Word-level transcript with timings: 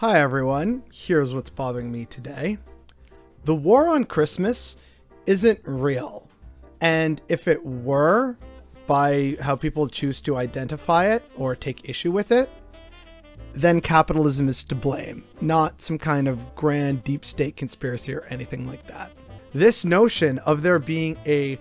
Hi 0.00 0.20
everyone, 0.20 0.82
here's 0.92 1.32
what's 1.32 1.48
bothering 1.48 1.90
me 1.90 2.04
today. 2.04 2.58
The 3.44 3.54
war 3.54 3.88
on 3.88 4.04
Christmas 4.04 4.76
isn't 5.24 5.60
real. 5.64 6.28
And 6.82 7.22
if 7.28 7.48
it 7.48 7.64
were, 7.64 8.36
by 8.86 9.38
how 9.40 9.56
people 9.56 9.88
choose 9.88 10.20
to 10.20 10.36
identify 10.36 11.06
it 11.06 11.24
or 11.34 11.56
take 11.56 11.88
issue 11.88 12.12
with 12.12 12.30
it, 12.30 12.50
then 13.54 13.80
capitalism 13.80 14.50
is 14.50 14.62
to 14.64 14.74
blame, 14.74 15.24
not 15.40 15.80
some 15.80 15.96
kind 15.96 16.28
of 16.28 16.54
grand 16.54 17.02
deep 17.02 17.24
state 17.24 17.56
conspiracy 17.56 18.12
or 18.12 18.26
anything 18.28 18.66
like 18.66 18.86
that. 18.88 19.12
This 19.54 19.86
notion 19.86 20.40
of 20.40 20.60
there 20.60 20.78
being 20.78 21.16
a 21.24 21.58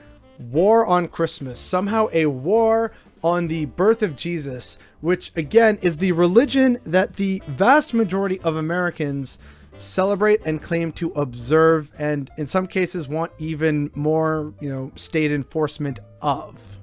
war 0.52 0.86
on 0.86 1.08
Christmas, 1.08 1.58
somehow 1.58 2.10
a 2.12 2.26
war 2.26 2.92
on 3.26 3.48
the 3.48 3.66
birth 3.66 4.04
of 4.04 4.16
Jesus, 4.16 4.78
which 5.02 5.32
again 5.36 5.80
is 5.82 5.98
the 5.98 6.12
religion 6.12 6.78
that 6.86 7.16
the 7.16 7.42
vast 7.48 7.92
majority 7.92 8.40
of 8.42 8.56
Americans 8.56 9.40
celebrate 9.78 10.40
and 10.46 10.62
claim 10.62 10.92
to 10.92 11.12
observe 11.14 11.92
and 11.98 12.30
in 12.38 12.46
some 12.46 12.68
cases 12.68 13.08
want 13.08 13.32
even 13.40 13.90
more, 13.96 14.54
you 14.62 14.70
know, 14.70 14.92
state 14.96 15.32
enforcement 15.32 15.98
of. 16.22 16.78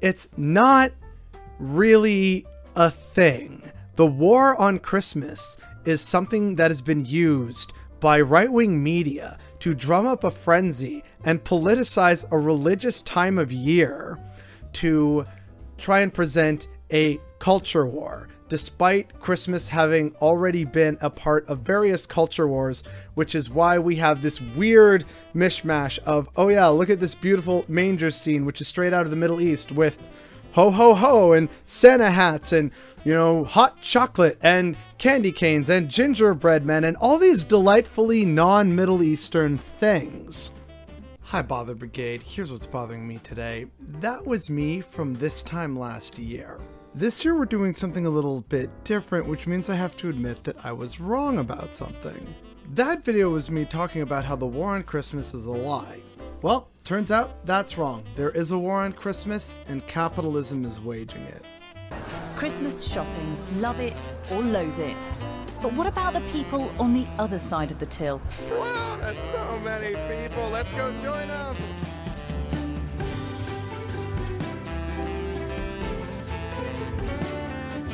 It's 0.00 0.30
not 0.38 0.92
really 1.58 2.46
a 2.74 2.90
thing. 2.90 3.70
The 3.96 4.06
war 4.06 4.58
on 4.58 4.78
Christmas 4.78 5.58
is 5.84 6.00
something 6.00 6.56
that 6.56 6.70
has 6.70 6.80
been 6.80 7.04
used 7.04 7.74
by 8.00 8.22
right 8.22 8.50
wing 8.50 8.82
media 8.82 9.38
to 9.60 9.74
drum 9.74 10.06
up 10.06 10.24
a 10.24 10.30
frenzy 10.30 11.04
and 11.26 11.44
politicize 11.44 12.24
a 12.32 12.38
religious 12.38 13.02
time 13.02 13.36
of 13.36 13.52
year 13.52 14.18
to 14.74 15.24
try 15.78 16.00
and 16.00 16.12
present 16.12 16.68
a 16.92 17.20
culture 17.38 17.86
war, 17.86 18.28
despite 18.48 19.18
Christmas 19.18 19.68
having 19.68 20.14
already 20.16 20.64
been 20.64 20.98
a 21.00 21.10
part 21.10 21.48
of 21.48 21.60
various 21.60 22.06
culture 22.06 22.46
wars, 22.46 22.84
which 23.14 23.34
is 23.34 23.50
why 23.50 23.78
we 23.78 23.96
have 23.96 24.22
this 24.22 24.40
weird 24.40 25.04
mishmash 25.34 25.98
of, 26.00 26.28
oh 26.36 26.48
yeah, 26.48 26.68
look 26.68 26.90
at 26.90 27.00
this 27.00 27.14
beautiful 27.14 27.64
manger 27.66 28.10
scene, 28.10 28.44
which 28.44 28.60
is 28.60 28.68
straight 28.68 28.92
out 28.92 29.04
of 29.04 29.10
the 29.10 29.16
Middle 29.16 29.40
East 29.40 29.72
with 29.72 29.98
ho 30.52 30.70
ho 30.70 30.94
ho 30.94 31.32
and 31.32 31.48
Santa 31.66 32.10
hats 32.10 32.52
and, 32.52 32.70
you 33.04 33.12
know, 33.12 33.44
hot 33.44 33.80
chocolate 33.80 34.38
and 34.42 34.76
candy 34.98 35.32
canes 35.32 35.68
and 35.68 35.88
gingerbread 35.88 36.64
men 36.64 36.84
and 36.84 36.96
all 36.98 37.18
these 37.18 37.44
delightfully 37.44 38.24
non 38.24 38.74
Middle 38.74 39.02
Eastern 39.02 39.58
things. 39.58 40.50
Hi, 41.32 41.40
Bother 41.40 41.74
Brigade. 41.74 42.22
Here's 42.22 42.52
what's 42.52 42.66
bothering 42.66 43.08
me 43.08 43.16
today. 43.16 43.64
That 43.80 44.26
was 44.26 44.50
me 44.50 44.82
from 44.82 45.14
this 45.14 45.42
time 45.42 45.74
last 45.74 46.18
year. 46.18 46.60
This 46.94 47.24
year 47.24 47.34
we're 47.34 47.46
doing 47.46 47.72
something 47.72 48.04
a 48.04 48.10
little 48.10 48.42
bit 48.42 48.68
different, 48.84 49.26
which 49.26 49.46
means 49.46 49.70
I 49.70 49.76
have 49.76 49.96
to 49.96 50.10
admit 50.10 50.44
that 50.44 50.62
I 50.62 50.72
was 50.72 51.00
wrong 51.00 51.38
about 51.38 51.74
something. 51.74 52.34
That 52.74 53.02
video 53.02 53.30
was 53.30 53.48
me 53.48 53.64
talking 53.64 54.02
about 54.02 54.26
how 54.26 54.36
the 54.36 54.44
war 54.44 54.74
on 54.74 54.82
Christmas 54.82 55.32
is 55.32 55.46
a 55.46 55.50
lie. 55.50 56.02
Well, 56.42 56.68
turns 56.84 57.10
out 57.10 57.46
that's 57.46 57.78
wrong. 57.78 58.04
There 58.14 58.32
is 58.32 58.50
a 58.50 58.58
war 58.58 58.82
on 58.82 58.92
Christmas, 58.92 59.56
and 59.68 59.86
capitalism 59.86 60.66
is 60.66 60.82
waging 60.82 61.22
it. 61.22 61.46
Christmas 62.36 62.84
shopping, 62.84 63.36
love 63.60 63.80
it 63.80 64.14
or 64.30 64.42
loathe 64.42 64.78
it. 64.78 65.12
But 65.62 65.72
what 65.74 65.86
about 65.86 66.12
the 66.12 66.20
people 66.32 66.70
on 66.78 66.92
the 66.92 67.06
other 67.18 67.38
side 67.38 67.70
of 67.70 67.78
the 67.78 67.86
till? 67.86 68.20
Wow, 68.50 68.96
that's 69.00 69.18
so 69.30 69.60
many 69.60 69.94
people. 70.10 70.48
Let's 70.50 70.72
go 70.72 70.90
join 71.00 71.28
them. 71.28 71.56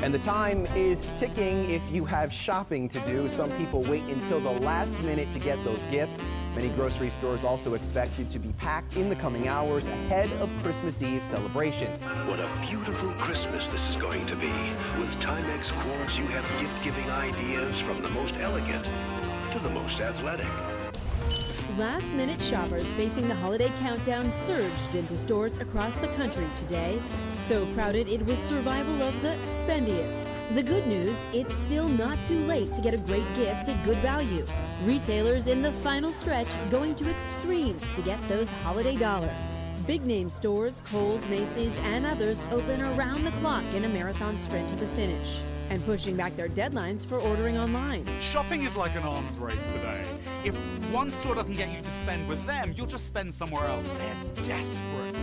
And 0.01 0.15
the 0.15 0.19
time 0.21 0.65
is 0.77 1.11
ticking 1.19 1.69
if 1.71 1.83
you 1.91 2.05
have 2.05 2.33
shopping 2.33 2.89
to 2.91 3.01
do. 3.01 3.29
Some 3.29 3.51
people 3.59 3.83
wait 3.83 4.05
until 4.05 4.39
the 4.39 4.53
last 4.61 4.97
minute 5.01 5.31
to 5.33 5.41
get 5.41 5.63
those 5.65 5.83
gifts. 5.91 6.19
Many 6.55 6.69
grocery 6.69 7.11
stores 7.11 7.43
also 7.43 7.75
expect 7.75 8.17
you 8.17 8.25
to 8.27 8.39
be 8.39 8.53
packed 8.59 8.97
in 8.97 9.09
the 9.09 9.17
coming 9.17 9.49
hours 9.49 9.85
ahead 9.85 10.31
of 10.41 10.51
Christmas 10.63 11.03
Eve 11.03 11.25
celebrations. 11.25 12.01
What 12.29 12.39
a 12.39 12.49
beautiful 12.69 13.13
Christmas 13.15 13.67
this 13.73 13.83
is 13.91 13.97
going 13.97 14.25
to 14.29 14.37
be. 14.37 14.47
With 15.01 15.11
Timex 15.21 15.69
quartz, 15.83 16.17
you 16.17 16.27
have 16.29 16.45
gift-giving 16.61 17.11
ideas 17.11 17.77
from 17.81 18.01
the 18.01 18.09
most 18.11 18.35
elegant 18.35 18.85
to 19.53 19.59
the 19.59 19.71
most 19.71 19.99
athletic. 19.99 20.47
Last 21.77 22.13
minute 22.15 22.41
shoppers 22.43 22.87
facing 22.95 23.29
the 23.29 23.35
holiday 23.35 23.71
countdown 23.81 24.31
surged 24.31 24.95
into 24.95 25.17
stores 25.17 25.59
across 25.59 25.99
the 25.99 26.09
country 26.09 26.47
today. 26.57 27.01
So 27.49 27.65
crowded 27.73 28.09
it 28.09 28.27
was 28.27 28.39
survival 28.41 29.03
of 29.03 29.23
the 29.23 29.35
spendiest. 29.43 30.23
The 30.53 30.63
good 30.63 30.87
news, 30.87 31.25
it's 31.33 31.55
still 31.57 31.89
not 31.89 32.23
too 32.25 32.45
late 32.45 32.75
to 32.75 32.83
get 32.83 32.93
a 32.93 32.99
great 32.99 33.25
gift 33.37 33.71
at 33.71 33.87
good 33.87 33.97
value. 33.99 34.45
Retailers 34.85 35.47
in 35.47 35.63
the 35.63 35.73
final 35.73 36.13
stretch 36.13 36.49
going 36.69 36.95
to 36.97 37.09
extremes 37.09 37.91
to 37.93 38.03
get 38.03 38.21
those 38.29 38.51
holiday 38.51 38.97
dollars. 38.97 39.63
Big 39.87 40.05
name 40.05 40.29
stores, 40.29 40.83
Kohl's, 40.91 41.27
Macy's, 41.31 41.75
and 41.85 42.05
others 42.05 42.43
open 42.51 42.83
around 42.83 43.25
the 43.25 43.31
clock 43.41 43.65
in 43.73 43.87
a 43.87 43.89
marathon 43.89 44.39
sprint 44.39 44.69
to 44.69 44.77
the 44.77 44.89
finish 44.89 45.41
and 45.71 45.83
pushing 45.87 46.17
back 46.17 46.37
their 46.37 46.51
deadlines 46.51 47.07
for 47.07 47.17
ordering 47.17 47.57
online. 47.57 48.07
Shopping 48.21 48.63
is 48.65 48.77
like 48.77 48.95
an 48.95 49.05
arms 49.05 49.39
race 49.39 49.67
today. 49.69 50.05
If 50.45 50.55
one 50.93 51.11
store 51.11 51.35
doesn't 51.35 51.57
get 51.57 51.71
you 51.71 51.81
to 51.81 51.91
spend 51.91 52.29
with 52.29 52.45
them, 52.45 52.75
you'll 52.77 52.87
just 52.87 53.07
spend 53.07 53.33
somewhere 53.33 53.65
else. 53.65 53.89
They're 53.89 54.45
desperate. 54.45 55.17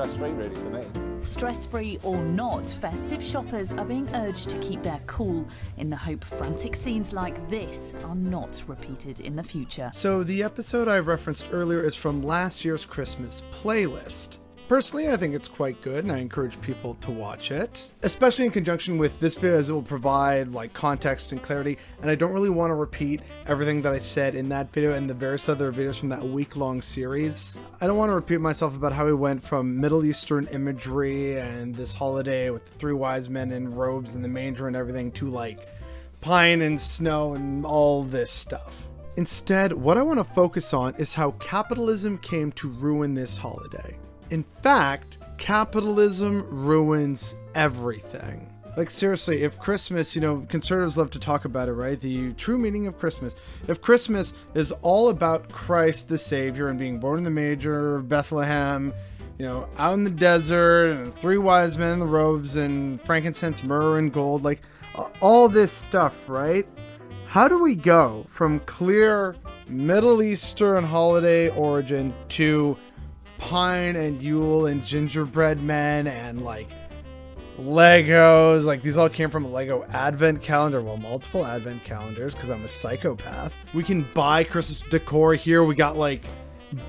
Stress 0.00 0.16
free, 0.16 0.30
really, 0.30 0.54
for 0.54 0.70
me. 0.70 0.82
Stress 1.20 1.66
free 1.66 1.98
or 2.02 2.16
not, 2.22 2.66
festive 2.66 3.22
shoppers 3.22 3.70
are 3.72 3.84
being 3.84 4.08
urged 4.14 4.48
to 4.48 4.58
keep 4.60 4.82
their 4.82 4.98
cool 5.06 5.46
in 5.76 5.90
the 5.90 5.96
hope 5.96 6.24
frantic 6.24 6.74
scenes 6.74 7.12
like 7.12 7.50
this 7.50 7.92
are 8.04 8.14
not 8.14 8.62
repeated 8.66 9.20
in 9.20 9.36
the 9.36 9.42
future. 9.42 9.90
So, 9.92 10.22
the 10.22 10.42
episode 10.42 10.88
I 10.88 11.00
referenced 11.00 11.50
earlier 11.52 11.82
is 11.82 11.94
from 11.94 12.22
last 12.22 12.64
year's 12.64 12.86
Christmas 12.86 13.42
playlist. 13.50 14.38
Personally, 14.70 15.10
I 15.10 15.16
think 15.16 15.34
it's 15.34 15.48
quite 15.48 15.82
good 15.82 16.04
and 16.04 16.12
I 16.12 16.18
encourage 16.18 16.60
people 16.60 16.94
to 17.00 17.10
watch 17.10 17.50
it, 17.50 17.90
especially 18.04 18.44
in 18.44 18.52
conjunction 18.52 18.98
with 18.98 19.18
this 19.18 19.34
video 19.34 19.58
as 19.58 19.68
it 19.68 19.72
will 19.72 19.82
provide 19.82 20.52
like 20.52 20.72
context 20.74 21.32
and 21.32 21.42
clarity. 21.42 21.76
And 22.00 22.08
I 22.08 22.14
don't 22.14 22.30
really 22.30 22.50
want 22.50 22.70
to 22.70 22.76
repeat 22.76 23.20
everything 23.48 23.82
that 23.82 23.92
I 23.92 23.98
said 23.98 24.36
in 24.36 24.48
that 24.50 24.72
video 24.72 24.92
and 24.92 25.10
the 25.10 25.14
various 25.14 25.48
other 25.48 25.72
videos 25.72 25.98
from 25.98 26.08
that 26.10 26.22
week 26.22 26.54
long 26.54 26.82
series. 26.82 27.58
I 27.80 27.88
don't 27.88 27.96
want 27.96 28.10
to 28.10 28.14
repeat 28.14 28.40
myself 28.40 28.76
about 28.76 28.92
how 28.92 29.06
we 29.06 29.12
went 29.12 29.42
from 29.42 29.80
Middle 29.80 30.04
Eastern 30.04 30.46
imagery 30.52 31.40
and 31.40 31.74
this 31.74 31.92
holiday 31.92 32.50
with 32.50 32.64
the 32.64 32.78
three 32.78 32.92
wise 32.92 33.28
men 33.28 33.50
in 33.50 33.74
robes 33.74 34.14
and 34.14 34.22
the 34.22 34.28
manger 34.28 34.68
and 34.68 34.76
everything 34.76 35.10
to 35.14 35.26
like 35.26 35.66
pine 36.20 36.62
and 36.62 36.80
snow 36.80 37.34
and 37.34 37.66
all 37.66 38.04
this 38.04 38.30
stuff. 38.30 38.86
Instead, 39.16 39.72
what 39.72 39.98
I 39.98 40.02
want 40.02 40.20
to 40.20 40.24
focus 40.24 40.72
on 40.72 40.94
is 40.94 41.14
how 41.14 41.32
capitalism 41.40 42.18
came 42.18 42.52
to 42.52 42.68
ruin 42.68 43.14
this 43.14 43.36
holiday. 43.36 43.98
In 44.30 44.44
fact, 44.62 45.18
capitalism 45.38 46.46
ruins 46.48 47.34
everything. 47.54 48.46
Like, 48.76 48.90
seriously, 48.90 49.42
if 49.42 49.58
Christmas, 49.58 50.14
you 50.14 50.20
know, 50.20 50.46
conservatives 50.48 50.96
love 50.96 51.10
to 51.10 51.18
talk 51.18 51.44
about 51.44 51.68
it, 51.68 51.72
right? 51.72 52.00
The 52.00 52.32
true 52.34 52.56
meaning 52.56 52.86
of 52.86 52.98
Christmas. 52.98 53.34
If 53.66 53.80
Christmas 53.80 54.32
is 54.54 54.70
all 54.82 55.08
about 55.08 55.48
Christ 55.50 56.08
the 56.08 56.16
Savior 56.16 56.68
and 56.68 56.78
being 56.78 57.00
born 57.00 57.18
in 57.18 57.24
the 57.24 57.30
manger 57.30 57.96
of 57.96 58.08
Bethlehem, 58.08 58.94
you 59.38 59.44
know, 59.44 59.68
out 59.76 59.94
in 59.94 60.04
the 60.04 60.10
desert, 60.10 60.92
and 60.92 61.14
three 61.18 61.38
wise 61.38 61.76
men 61.76 61.90
in 61.90 61.98
the 61.98 62.06
robes, 62.06 62.54
and 62.54 63.00
frankincense, 63.00 63.64
myrrh, 63.64 63.98
and 63.98 64.12
gold, 64.12 64.44
like 64.44 64.62
all 65.20 65.48
this 65.48 65.72
stuff, 65.72 66.28
right? 66.28 66.66
How 67.26 67.48
do 67.48 67.60
we 67.60 67.74
go 67.74 68.24
from 68.28 68.60
clear 68.60 69.34
Middle 69.66 70.22
Eastern 70.22 70.84
holiday 70.84 71.48
origin 71.48 72.14
to 72.30 72.76
Pine 73.40 73.96
and 73.96 74.22
Yule 74.22 74.66
and 74.66 74.84
Gingerbread 74.84 75.62
Men 75.62 76.06
and 76.06 76.44
like 76.44 76.68
Legos. 77.58 78.64
Like 78.64 78.82
these 78.82 78.96
all 78.96 79.08
came 79.08 79.30
from 79.30 79.44
a 79.44 79.48
Lego 79.48 79.84
advent 79.88 80.42
calendar. 80.42 80.82
Well, 80.82 80.98
multiple 80.98 81.44
advent 81.44 81.82
calendars 81.82 82.34
because 82.34 82.50
I'm 82.50 82.64
a 82.64 82.68
psychopath. 82.68 83.54
We 83.74 83.82
can 83.82 84.06
buy 84.14 84.44
Christmas 84.44 84.82
decor 84.90 85.34
here. 85.34 85.64
We 85.64 85.74
got 85.74 85.96
like 85.96 86.24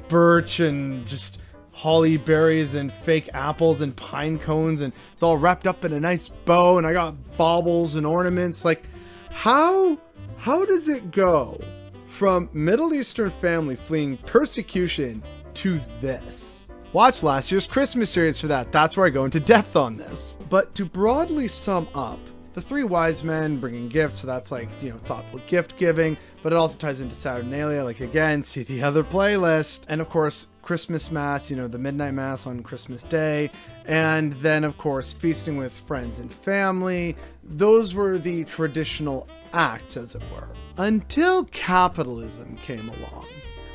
birch 0.09 0.59
and 0.59 1.07
just 1.07 1.39
holly 1.71 2.17
berries 2.17 2.75
and 2.75 2.91
fake 2.91 3.29
apples 3.33 3.81
and 3.81 3.95
pine 3.95 4.37
cones 4.37 4.81
and 4.81 4.93
it's 5.13 5.23
all 5.23 5.37
wrapped 5.37 5.65
up 5.65 5.83
in 5.85 5.93
a 5.93 5.99
nice 5.99 6.29
bow 6.29 6.77
and 6.77 6.85
I 6.85 6.93
got 6.93 7.15
baubles 7.37 7.95
and 7.95 8.05
ornaments. 8.05 8.65
Like 8.65 8.83
how 9.29 9.97
how 10.37 10.65
does 10.65 10.89
it 10.89 11.11
go 11.11 11.59
from 12.05 12.49
Middle 12.51 12.93
Eastern 12.93 13.31
family 13.31 13.77
fleeing 13.77 14.17
persecution 14.17 15.23
to 15.55 15.81
this. 16.01 16.71
Watch 16.93 17.23
last 17.23 17.51
year's 17.51 17.65
Christmas 17.65 18.09
series 18.09 18.41
for 18.41 18.47
that. 18.47 18.71
That's 18.71 18.97
where 18.97 19.05
I 19.05 19.09
go 19.09 19.23
into 19.23 19.39
depth 19.39 19.75
on 19.75 19.95
this. 19.95 20.37
But 20.49 20.75
to 20.75 20.83
broadly 20.83 21.47
sum 21.47 21.87
up, 21.95 22.19
the 22.53 22.61
three 22.61 22.83
wise 22.83 23.23
men 23.23 23.61
bringing 23.61 23.87
gifts, 23.87 24.19
so 24.19 24.27
that's 24.27 24.51
like, 24.51 24.67
you 24.83 24.89
know, 24.89 24.97
thoughtful 24.97 25.39
gift 25.47 25.77
giving, 25.77 26.17
but 26.43 26.51
it 26.51 26.57
also 26.57 26.77
ties 26.77 26.99
into 26.99 27.15
Saturnalia, 27.15 27.83
like 27.83 28.01
again, 28.01 28.43
see 28.43 28.63
the 28.63 28.83
other 28.83 29.03
playlist. 29.03 29.83
And 29.87 30.01
of 30.01 30.09
course, 30.09 30.47
Christmas 30.61 31.11
Mass, 31.11 31.49
you 31.49 31.55
know, 31.55 31.69
the 31.69 31.79
midnight 31.79 32.13
Mass 32.13 32.45
on 32.45 32.61
Christmas 32.61 33.03
Day, 33.03 33.51
and 33.85 34.33
then 34.33 34.65
of 34.65 34.77
course, 34.77 35.13
feasting 35.13 35.55
with 35.55 35.71
friends 35.71 36.19
and 36.19 36.31
family. 36.31 37.15
Those 37.43 37.93
were 37.93 38.17
the 38.17 38.43
traditional 38.43 39.27
acts, 39.53 39.95
as 39.95 40.15
it 40.15 40.23
were, 40.33 40.49
until 40.77 41.45
capitalism 41.45 42.57
came 42.57 42.89
along. 42.89 43.27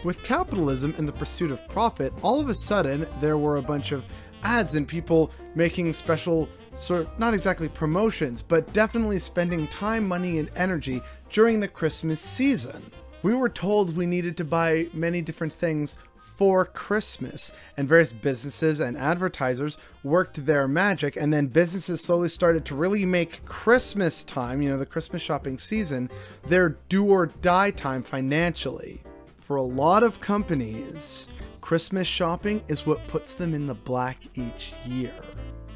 With 0.07 0.23
capitalism 0.23 0.95
and 0.99 1.09
the 1.09 1.13
pursuit 1.13 1.51
of 1.51 1.67
profit, 1.67 2.13
all 2.23 2.39
of 2.39 2.49
a 2.49 2.55
sudden 2.55 3.09
there 3.19 3.39
were 3.39 3.57
a 3.57 3.63
bunch 3.63 3.91
of 3.91 4.05
ads 4.45 4.77
and 4.77 4.87
people 4.87 5.33
making 5.57 5.93
special 5.95 6.49
sort 6.79 7.01
of 7.01 7.19
not 7.19 7.35
exactly 7.35 7.69
promotions, 7.69 8.41
but 8.41 8.73
definitely 8.73 9.19
spending 9.19 9.67
time, 9.67 10.07
money, 10.07 10.39
and 10.39 10.49
energy 10.55 11.03
during 11.31 11.59
the 11.59 11.67
Christmas 11.67 12.21
season. 12.21 12.93
We 13.25 13.35
were 13.35 13.49
told 13.49 13.97
we 13.97 14.07
needed 14.07 14.37
to 14.37 14.45
buy 14.45 14.87
many 14.93 15.23
different 15.23 15.53
things 15.53 15.99
for 16.21 16.65
Christmas, 16.65 17.51
and 17.77 17.89
various 17.89 18.13
businesses 18.13 18.79
and 18.79 18.97
advertisers 18.97 19.77
worked 20.05 20.47
their 20.47 20.69
magic, 20.69 21.17
and 21.17 21.35
then 21.35 21.49
businesses 21.49 22.01
slowly 22.01 22.29
started 22.29 22.65
to 22.67 22.77
really 22.77 23.05
make 23.05 23.45
Christmas 23.45 24.23
time, 24.23 24.63
you 24.63 24.71
know, 24.71 24.79
the 24.79 24.87
Christmas 24.87 25.21
shopping 25.21 25.59
season, 25.59 26.09
their 26.47 26.79
do 26.89 27.05
or 27.07 27.27
die 27.27 27.73
time 27.73 28.05
financially. 28.05 29.03
For 29.47 29.55
a 29.55 29.63
lot 29.63 30.03
of 30.03 30.21
companies, 30.21 31.29
Christmas 31.61 32.09
shopping 32.09 32.65
is 32.67 32.85
what 32.85 33.07
puts 33.07 33.35
them 33.35 33.55
in 33.55 33.69
the 33.69 33.77
black 33.77 34.19
each 34.35 34.75
year. 34.85 35.15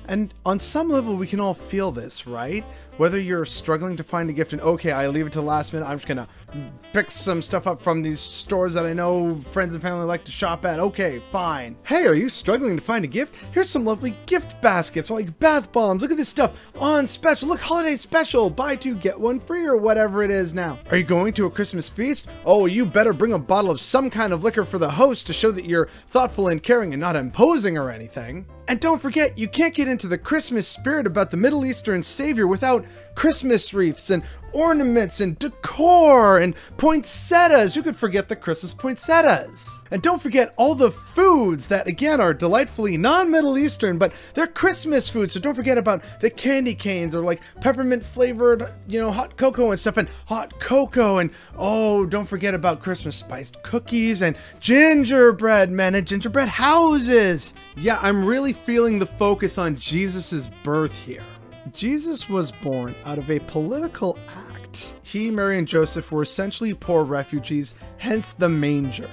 And 0.08 0.34
on 0.44 0.58
some 0.58 0.88
level, 0.88 1.16
we 1.16 1.28
can 1.28 1.38
all 1.38 1.54
feel 1.54 1.92
this, 1.92 2.26
right? 2.26 2.64
Whether 2.96 3.20
you're 3.20 3.44
struggling 3.44 3.96
to 3.98 4.02
find 4.02 4.28
a 4.28 4.32
gift 4.32 4.52
and 4.52 4.60
okay, 4.60 4.90
I 4.90 5.06
leave 5.06 5.28
it 5.28 5.32
to 5.34 5.38
the 5.38 5.44
last 5.46 5.72
minute, 5.72 5.86
I'm 5.86 5.98
just 5.98 6.08
gonna 6.08 6.26
pick 6.92 7.10
some 7.10 7.40
stuff 7.40 7.66
up 7.66 7.82
from 7.82 8.02
these 8.02 8.20
stores 8.20 8.74
that 8.74 8.86
I 8.86 8.92
know 8.92 9.38
friends 9.40 9.74
and 9.74 9.82
family 9.82 10.04
like 10.04 10.24
to 10.24 10.32
shop 10.32 10.64
at. 10.64 10.80
Okay, 10.80 11.22
fine. 11.30 11.76
Hey, 11.84 12.06
are 12.06 12.14
you 12.14 12.28
struggling 12.28 12.76
to 12.76 12.82
find 12.82 13.04
a 13.04 13.08
gift? 13.08 13.34
Here's 13.52 13.70
some 13.70 13.84
lovely 13.84 14.16
gift 14.26 14.60
baskets, 14.60 15.10
like 15.10 15.38
bath 15.38 15.70
bombs. 15.72 16.02
Look 16.02 16.10
at 16.10 16.16
this 16.16 16.28
stuff 16.28 16.70
on 16.76 17.06
special. 17.06 17.48
Look, 17.48 17.60
holiday 17.60 17.96
special. 17.96 18.50
Buy 18.50 18.76
two, 18.76 18.94
get 18.96 19.18
one 19.18 19.40
free, 19.40 19.64
or 19.64 19.76
whatever 19.76 20.22
it 20.22 20.30
is 20.30 20.54
now. 20.54 20.78
Are 20.90 20.96
you 20.96 21.04
going 21.04 21.32
to 21.34 21.46
a 21.46 21.50
Christmas 21.50 21.88
feast? 21.88 22.28
Oh, 22.44 22.66
you 22.66 22.84
better 22.84 23.12
bring 23.12 23.32
a 23.32 23.38
bottle 23.38 23.70
of 23.70 23.80
some 23.80 24.10
kind 24.10 24.32
of 24.32 24.44
liquor 24.44 24.64
for 24.64 24.78
the 24.78 24.90
host 24.90 25.26
to 25.28 25.32
show 25.32 25.50
that 25.52 25.64
you're 25.64 25.86
thoughtful 25.86 26.48
and 26.48 26.62
caring 26.62 26.92
and 26.92 27.00
not 27.00 27.16
imposing 27.16 27.78
or 27.78 27.90
anything. 27.90 28.46
And 28.68 28.78
don't 28.78 29.02
forget, 29.02 29.36
you 29.36 29.48
can't 29.48 29.74
get 29.74 29.88
into 29.88 30.06
the 30.06 30.16
Christmas 30.16 30.68
spirit 30.68 31.04
about 31.04 31.32
the 31.32 31.36
Middle 31.36 31.64
Eastern 31.64 32.04
Savior 32.04 32.46
without 32.46 32.84
Christmas 33.20 33.74
wreaths 33.74 34.08
and 34.08 34.22
ornaments 34.54 35.20
and 35.20 35.38
decor 35.38 36.38
and 36.38 36.54
poinsettias. 36.78 37.74
Who 37.74 37.82
could 37.82 37.94
forget 37.94 38.30
the 38.30 38.34
Christmas 38.34 38.72
poinsettias? 38.72 39.84
And 39.90 40.00
don't 40.00 40.22
forget 40.22 40.54
all 40.56 40.74
the 40.74 40.90
foods 40.90 41.66
that, 41.68 41.86
again, 41.86 42.18
are 42.18 42.32
delightfully 42.32 42.96
non 42.96 43.30
Middle 43.30 43.58
Eastern, 43.58 43.98
but 43.98 44.14
they're 44.32 44.46
Christmas 44.46 45.10
foods. 45.10 45.34
So 45.34 45.40
don't 45.40 45.54
forget 45.54 45.76
about 45.76 46.02
the 46.22 46.30
candy 46.30 46.74
canes 46.74 47.14
or 47.14 47.22
like 47.22 47.42
peppermint 47.60 48.06
flavored, 48.06 48.72
you 48.88 48.98
know, 48.98 49.10
hot 49.10 49.36
cocoa 49.36 49.70
and 49.70 49.78
stuff 49.78 49.98
and 49.98 50.08
hot 50.24 50.58
cocoa. 50.58 51.18
And 51.18 51.30
oh, 51.58 52.06
don't 52.06 52.24
forget 52.24 52.54
about 52.54 52.80
Christmas 52.80 53.16
spiced 53.16 53.62
cookies 53.62 54.22
and 54.22 54.34
gingerbread 54.60 55.70
men 55.70 55.94
and 55.94 56.06
gingerbread 56.06 56.48
houses. 56.48 57.52
Yeah, 57.76 57.98
I'm 58.00 58.24
really 58.24 58.54
feeling 58.54 58.98
the 58.98 59.04
focus 59.04 59.58
on 59.58 59.76
Jesus' 59.76 60.48
birth 60.64 60.94
here. 60.94 61.22
Jesus 61.72 62.28
was 62.28 62.52
born 62.52 62.94
out 63.04 63.18
of 63.18 63.30
a 63.30 63.40
political 63.40 64.18
act. 64.28 64.96
He, 65.02 65.30
Mary, 65.30 65.58
and 65.58 65.66
Joseph 65.66 66.12
were 66.12 66.22
essentially 66.22 66.74
poor 66.74 67.04
refugees, 67.04 67.74
hence 67.98 68.32
the 68.32 68.48
manger. 68.48 69.10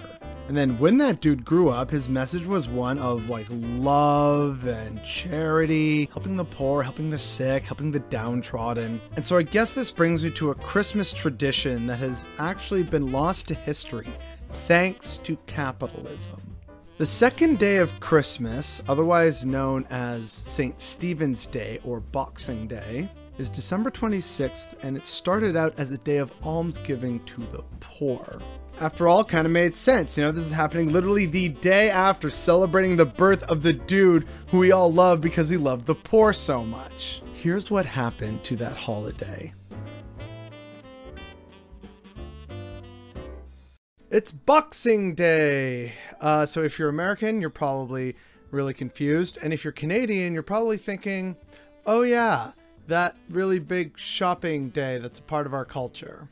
And 0.48 0.56
then 0.56 0.78
when 0.78 0.98
that 1.00 1.20
dude 1.20 1.44
grew 1.44 1.70
up, 1.70 1.92
his 1.92 2.08
message 2.08 2.46
was 2.46 2.70
one 2.70 2.98
of 3.00 3.28
like 3.28 3.48
love 3.50 4.66
and 4.66 5.04
charity, 5.04 6.10
helping 6.14 6.38
the 6.38 6.46
poor, 6.46 6.84
helping 6.84 7.10
the 7.10 7.20
sick, 7.20 7.64
helping 7.64 7.92
the 7.92 8.00
downtrodden. 8.00 9.02
And 9.18 9.26
so 9.26 9.38
I 9.38 9.42
guess 9.42 9.74
this 9.74 9.92
brings 9.92 10.24
me 10.24 10.32
to 10.32 10.52
a 10.52 10.56
Christmas 10.56 11.12
tradition 11.12 11.86
that 11.88 12.00
has 12.00 12.28
actually 12.40 12.84
been 12.84 13.12
lost 13.12 13.48
to 13.50 13.56
history 13.56 14.08
thanks 14.68 15.18
to 15.20 15.36
capitalism. 15.48 16.57
The 16.98 17.06
second 17.06 17.60
day 17.60 17.78
of 17.78 18.00
Christmas, 18.00 18.82
otherwise 18.88 19.46
known 19.46 19.86
as 19.92 20.32
St. 20.32 20.82
Stephen's 20.82 21.46
Day 21.46 21.80
or 21.84 22.00
Boxing 22.00 22.68
Day, 22.68 23.08
is 23.38 23.52
December 23.52 23.92
26th, 23.92 24.66
and 24.82 24.98
it 24.98 25.06
started 25.06 25.56
out 25.56 25.76
as 25.78 25.92
a 25.92 26.00
day 26.00 26.18
of 26.18 26.34
almsgiving 26.44 27.24
to 27.26 27.42
the 27.52 27.64
poor. 27.80 28.42
After 28.80 29.08
all, 29.08 29.24
kind 29.24 29.46
of 29.46 29.52
made 29.54 29.76
sense. 29.76 30.18
You 30.18 30.24
know, 30.24 30.32
this 30.32 30.46
is 30.46 30.52
happening 30.52 30.92
literally 30.92 31.28
the 31.28 31.50
day 31.50 31.92
after 31.92 32.32
celebrating 32.32 32.96
the 32.96 33.06
birth 33.06 33.44
of 33.44 33.62
the 33.62 33.74
dude 33.74 34.26
who 34.48 34.58
we 34.58 34.72
all 34.72 34.92
love 34.92 35.22
because 35.22 35.50
he 35.50 35.58
loved 35.58 35.86
the 35.86 35.94
poor 35.94 36.34
so 36.34 36.64
much. 36.64 37.22
Here's 37.32 37.70
what 37.70 37.86
happened 37.86 38.44
to 38.46 38.56
that 38.56 38.76
holiday. 38.76 39.54
It's 44.10 44.32
Boxing 44.32 45.16
Day. 45.16 45.92
Uh, 46.22 46.46
so 46.46 46.64
if 46.64 46.80
you're 46.80 46.88
American, 46.88 47.42
you're 47.42 47.50
probably 47.50 48.16
really 48.52 48.74
confused. 48.74 49.38
And 49.42 49.54
if 49.54 49.66
you're 49.66 49.74
Canadian, 49.74 50.34
you're 50.34 50.44
probably 50.44 50.78
thinking, 50.78 51.36
oh, 51.86 52.04
yeah, 52.04 52.54
that 52.88 53.18
really 53.30 53.60
big 53.60 54.00
shopping 54.00 54.70
day 54.70 54.98
that's 54.98 55.20
a 55.20 55.24
part 55.24 55.46
of 55.46 55.54
our 55.54 55.66
culture. 55.66 56.30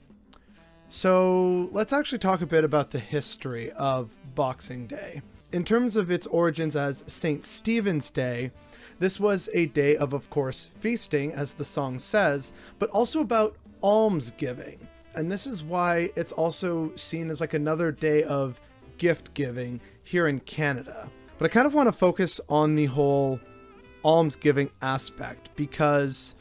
So 0.87 1.67
let's 1.73 1.91
actually 1.91 2.19
talk 2.19 2.39
a 2.39 2.45
bit 2.45 2.63
about 2.63 2.91
the 2.91 2.99
history 2.99 3.73
of 3.73 4.09
Boxing 4.35 4.87
Day. 4.87 5.21
In 5.51 5.65
terms 5.65 5.97
of 5.97 6.09
its 6.09 6.27
origins 6.27 6.77
as 6.77 7.03
St. 7.07 7.43
Stephen's 7.43 8.09
Day, 8.09 8.51
this 8.99 9.19
was 9.19 9.49
a 9.53 9.65
day 9.65 9.97
of, 9.97 10.13
of 10.13 10.29
course, 10.29 10.71
feasting, 10.75 11.33
as 11.33 11.51
the 11.51 11.65
song 11.65 11.99
says, 11.99 12.53
but 12.79 12.89
also 12.91 13.19
about 13.19 13.57
almsgiving 13.83 14.87
and 15.15 15.31
this 15.31 15.47
is 15.47 15.63
why 15.63 16.09
it's 16.15 16.31
also 16.31 16.91
seen 16.95 17.29
as 17.29 17.41
like 17.41 17.53
another 17.53 17.91
day 17.91 18.23
of 18.23 18.59
gift 18.97 19.33
giving 19.33 19.79
here 20.03 20.27
in 20.27 20.39
Canada. 20.41 21.09
But 21.37 21.45
I 21.45 21.49
kind 21.49 21.65
of 21.65 21.73
want 21.73 21.87
to 21.87 21.91
focus 21.91 22.39
on 22.47 22.75
the 22.75 22.85
whole 22.85 23.39
almsgiving 24.03 24.69
aspect 24.81 25.49
because 25.55 26.35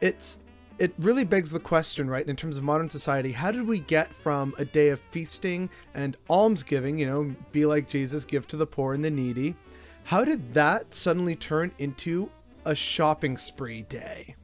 it's 0.00 0.38
it 0.78 0.92
really 0.98 1.24
begs 1.24 1.50
the 1.50 1.58
question, 1.58 2.08
right, 2.08 2.26
in 2.28 2.36
terms 2.36 2.56
of 2.56 2.62
modern 2.62 2.88
society, 2.88 3.32
how 3.32 3.50
did 3.50 3.66
we 3.66 3.80
get 3.80 4.14
from 4.14 4.54
a 4.58 4.64
day 4.64 4.90
of 4.90 5.00
feasting 5.00 5.68
and 5.92 6.16
almsgiving, 6.30 6.98
you 6.98 7.06
know, 7.06 7.34
be 7.50 7.66
like 7.66 7.88
Jesus, 7.88 8.24
give 8.24 8.46
to 8.46 8.56
the 8.56 8.66
poor 8.66 8.94
and 8.94 9.04
the 9.04 9.10
needy, 9.10 9.56
how 10.04 10.24
did 10.24 10.54
that 10.54 10.94
suddenly 10.94 11.34
turn 11.34 11.72
into 11.78 12.30
a 12.64 12.76
shopping 12.76 13.36
spree 13.36 13.82
day? 13.82 14.36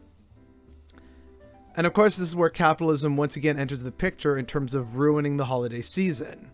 And 1.76 1.86
of 1.86 1.92
course, 1.92 2.16
this 2.16 2.28
is 2.28 2.36
where 2.36 2.50
capitalism 2.50 3.16
once 3.16 3.36
again 3.36 3.58
enters 3.58 3.82
the 3.82 3.90
picture 3.90 4.38
in 4.38 4.46
terms 4.46 4.74
of 4.74 4.96
ruining 4.96 5.36
the 5.36 5.46
holiday 5.46 5.80
season. 5.80 6.50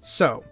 So, 0.00 0.44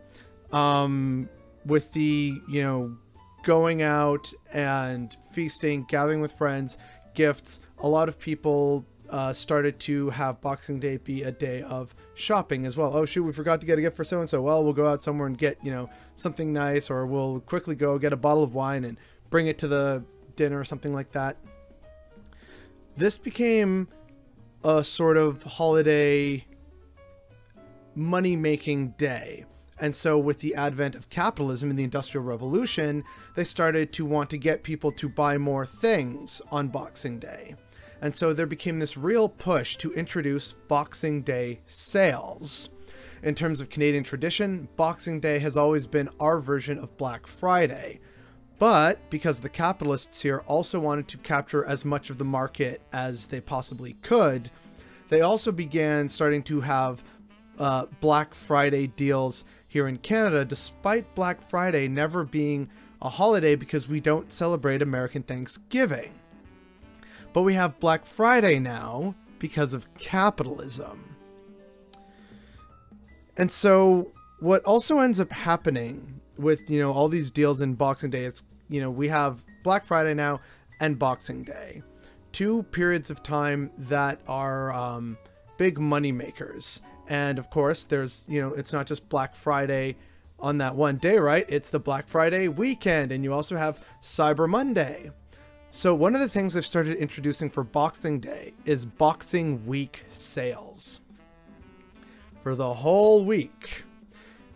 um, 0.52 1.28
with 1.64 1.92
the, 1.92 2.38
you 2.48 2.62
know, 2.62 2.96
going 3.42 3.80
out 3.80 4.32
and 4.52 5.16
feasting, 5.32 5.84
gathering 5.88 6.20
with 6.20 6.32
friends, 6.32 6.76
gifts, 7.14 7.60
a 7.78 7.88
lot 7.88 8.08
of 8.08 8.18
people 8.18 8.84
uh, 9.08 9.32
started 9.32 9.78
to 9.80 10.10
have 10.10 10.40
Boxing 10.40 10.78
Day 10.78 10.98
be 10.98 11.22
a 11.22 11.32
day 11.32 11.62
of 11.62 11.94
shopping 12.14 12.66
as 12.66 12.76
well. 12.76 12.94
Oh, 12.94 13.06
shoot, 13.06 13.22
we 13.22 13.32
forgot 13.32 13.60
to 13.60 13.66
get 13.66 13.78
a 13.78 13.82
gift 13.82 13.96
for 13.96 14.04
so 14.04 14.20
and 14.20 14.28
so. 14.28 14.42
Well, 14.42 14.62
we'll 14.62 14.72
go 14.74 14.86
out 14.86 15.00
somewhere 15.00 15.26
and 15.26 15.38
get, 15.38 15.58
you 15.62 15.70
know, 15.70 15.88
something 16.16 16.52
nice, 16.52 16.90
or 16.90 17.06
we'll 17.06 17.40
quickly 17.40 17.74
go 17.74 17.98
get 17.98 18.12
a 18.12 18.16
bottle 18.16 18.42
of 18.42 18.54
wine 18.54 18.84
and 18.84 18.98
bring 19.30 19.46
it 19.46 19.58
to 19.58 19.68
the 19.68 20.04
dinner 20.34 20.60
or 20.60 20.64
something 20.64 20.92
like 20.92 21.12
that 21.12 21.36
this 22.96 23.18
became 23.18 23.88
a 24.64 24.82
sort 24.82 25.16
of 25.16 25.42
holiday 25.42 26.44
money 27.94 28.36
making 28.36 28.88
day. 28.98 29.44
And 29.78 29.94
so, 29.94 30.16
with 30.16 30.38
the 30.40 30.54
advent 30.54 30.94
of 30.94 31.10
capitalism 31.10 31.68
and 31.68 31.78
the 31.78 31.84
Industrial 31.84 32.24
Revolution, 32.24 33.04
they 33.34 33.44
started 33.44 33.92
to 33.92 34.06
want 34.06 34.30
to 34.30 34.38
get 34.38 34.62
people 34.62 34.90
to 34.92 35.08
buy 35.08 35.36
more 35.36 35.66
things 35.66 36.40
on 36.50 36.68
Boxing 36.68 37.18
Day. 37.18 37.56
And 38.00 38.14
so, 38.14 38.32
there 38.32 38.46
became 38.46 38.78
this 38.78 38.96
real 38.96 39.28
push 39.28 39.76
to 39.76 39.92
introduce 39.92 40.52
Boxing 40.52 41.22
Day 41.22 41.60
sales. 41.66 42.70
In 43.22 43.34
terms 43.34 43.60
of 43.60 43.68
Canadian 43.68 44.04
tradition, 44.04 44.68
Boxing 44.76 45.20
Day 45.20 45.38
has 45.40 45.58
always 45.58 45.86
been 45.86 46.08
our 46.18 46.38
version 46.40 46.78
of 46.78 46.96
Black 46.96 47.26
Friday. 47.26 48.00
But 48.58 49.10
because 49.10 49.40
the 49.40 49.48
capitalists 49.48 50.22
here 50.22 50.42
also 50.46 50.80
wanted 50.80 51.08
to 51.08 51.18
capture 51.18 51.64
as 51.64 51.84
much 51.84 52.08
of 52.08 52.18
the 52.18 52.24
market 52.24 52.80
as 52.92 53.26
they 53.26 53.40
possibly 53.40 53.94
could, 54.02 54.50
they 55.08 55.20
also 55.20 55.52
began 55.52 56.08
starting 56.08 56.42
to 56.44 56.62
have 56.62 57.04
uh, 57.58 57.86
Black 58.00 58.34
Friday 58.34 58.86
deals 58.86 59.44
here 59.68 59.86
in 59.86 59.98
Canada, 59.98 60.44
despite 60.44 61.14
Black 61.14 61.46
Friday 61.46 61.86
never 61.86 62.24
being 62.24 62.70
a 63.02 63.10
holiday 63.10 63.56
because 63.56 63.88
we 63.88 64.00
don't 64.00 64.32
celebrate 64.32 64.80
American 64.80 65.22
Thanksgiving. 65.22 66.14
But 67.32 67.42
we 67.42 67.54
have 67.54 67.78
Black 67.78 68.06
Friday 68.06 68.58
now 68.58 69.14
because 69.38 69.74
of 69.74 69.92
capitalism. 69.98 71.16
And 73.36 73.52
so 73.52 74.12
what 74.40 74.64
also 74.64 75.00
ends 75.00 75.20
up 75.20 75.30
happening 75.30 76.20
with, 76.38 76.70
you 76.70 76.80
know, 76.80 76.92
all 76.92 77.08
these 77.08 77.30
deals 77.30 77.60
in 77.60 77.74
Boxing 77.74 78.10
Day 78.10 78.24
is, 78.24 78.42
you 78.68 78.80
know, 78.80 78.90
we 78.90 79.08
have 79.08 79.44
Black 79.62 79.84
Friday 79.84 80.14
now 80.14 80.40
and 80.80 80.98
Boxing 80.98 81.42
Day. 81.42 81.82
Two 82.32 82.64
periods 82.64 83.10
of 83.10 83.22
time 83.22 83.70
that 83.78 84.20
are 84.28 84.72
um, 84.72 85.16
big 85.56 85.78
money 85.78 86.12
makers. 86.12 86.80
And 87.08 87.38
of 87.38 87.50
course, 87.50 87.84
there's, 87.84 88.24
you 88.28 88.40
know, 88.40 88.52
it's 88.52 88.72
not 88.72 88.86
just 88.86 89.08
Black 89.08 89.34
Friday 89.34 89.96
on 90.38 90.58
that 90.58 90.74
one 90.74 90.96
day, 90.96 91.18
right? 91.18 91.46
It's 91.48 91.70
the 91.70 91.78
Black 91.78 92.08
Friday 92.08 92.48
weekend, 92.48 93.12
and 93.12 93.24
you 93.24 93.32
also 93.32 93.56
have 93.56 93.84
Cyber 94.02 94.48
Monday. 94.48 95.10
So, 95.70 95.94
one 95.94 96.14
of 96.14 96.20
the 96.20 96.28
things 96.28 96.54
they've 96.54 96.64
started 96.64 96.96
introducing 96.96 97.50
for 97.50 97.62
Boxing 97.62 98.20
Day 98.20 98.54
is 98.64 98.84
Boxing 98.84 99.66
Week 99.66 100.04
sales. 100.10 101.00
For 102.42 102.54
the 102.54 102.74
whole 102.74 103.24
week, 103.24 103.84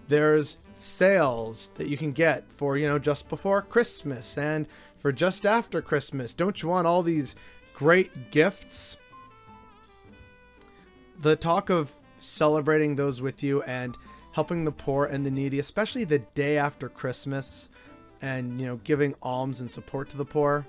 there's 0.08 0.58
sales 0.80 1.72
that 1.76 1.88
you 1.88 1.96
can 1.96 2.12
get 2.12 2.50
for, 2.50 2.76
you 2.76 2.88
know, 2.88 2.98
just 2.98 3.28
before 3.28 3.62
Christmas 3.62 4.36
and 4.38 4.66
for 4.98 5.12
just 5.12 5.46
after 5.46 5.82
Christmas. 5.82 6.34
Don't 6.34 6.62
you 6.62 6.68
want 6.68 6.86
all 6.86 7.02
these 7.02 7.36
great 7.74 8.30
gifts? 8.30 8.96
The 11.20 11.36
talk 11.36 11.70
of 11.70 11.92
celebrating 12.18 12.96
those 12.96 13.20
with 13.20 13.42
you 13.42 13.62
and 13.62 13.96
helping 14.32 14.64
the 14.64 14.72
poor 14.72 15.04
and 15.04 15.24
the 15.26 15.30
needy, 15.30 15.58
especially 15.58 16.04
the 16.04 16.20
day 16.20 16.56
after 16.56 16.88
Christmas, 16.88 17.68
and 18.22 18.60
you 18.60 18.66
know, 18.66 18.76
giving 18.84 19.14
alms 19.22 19.60
and 19.60 19.70
support 19.70 20.08
to 20.10 20.16
the 20.16 20.24
poor, 20.24 20.66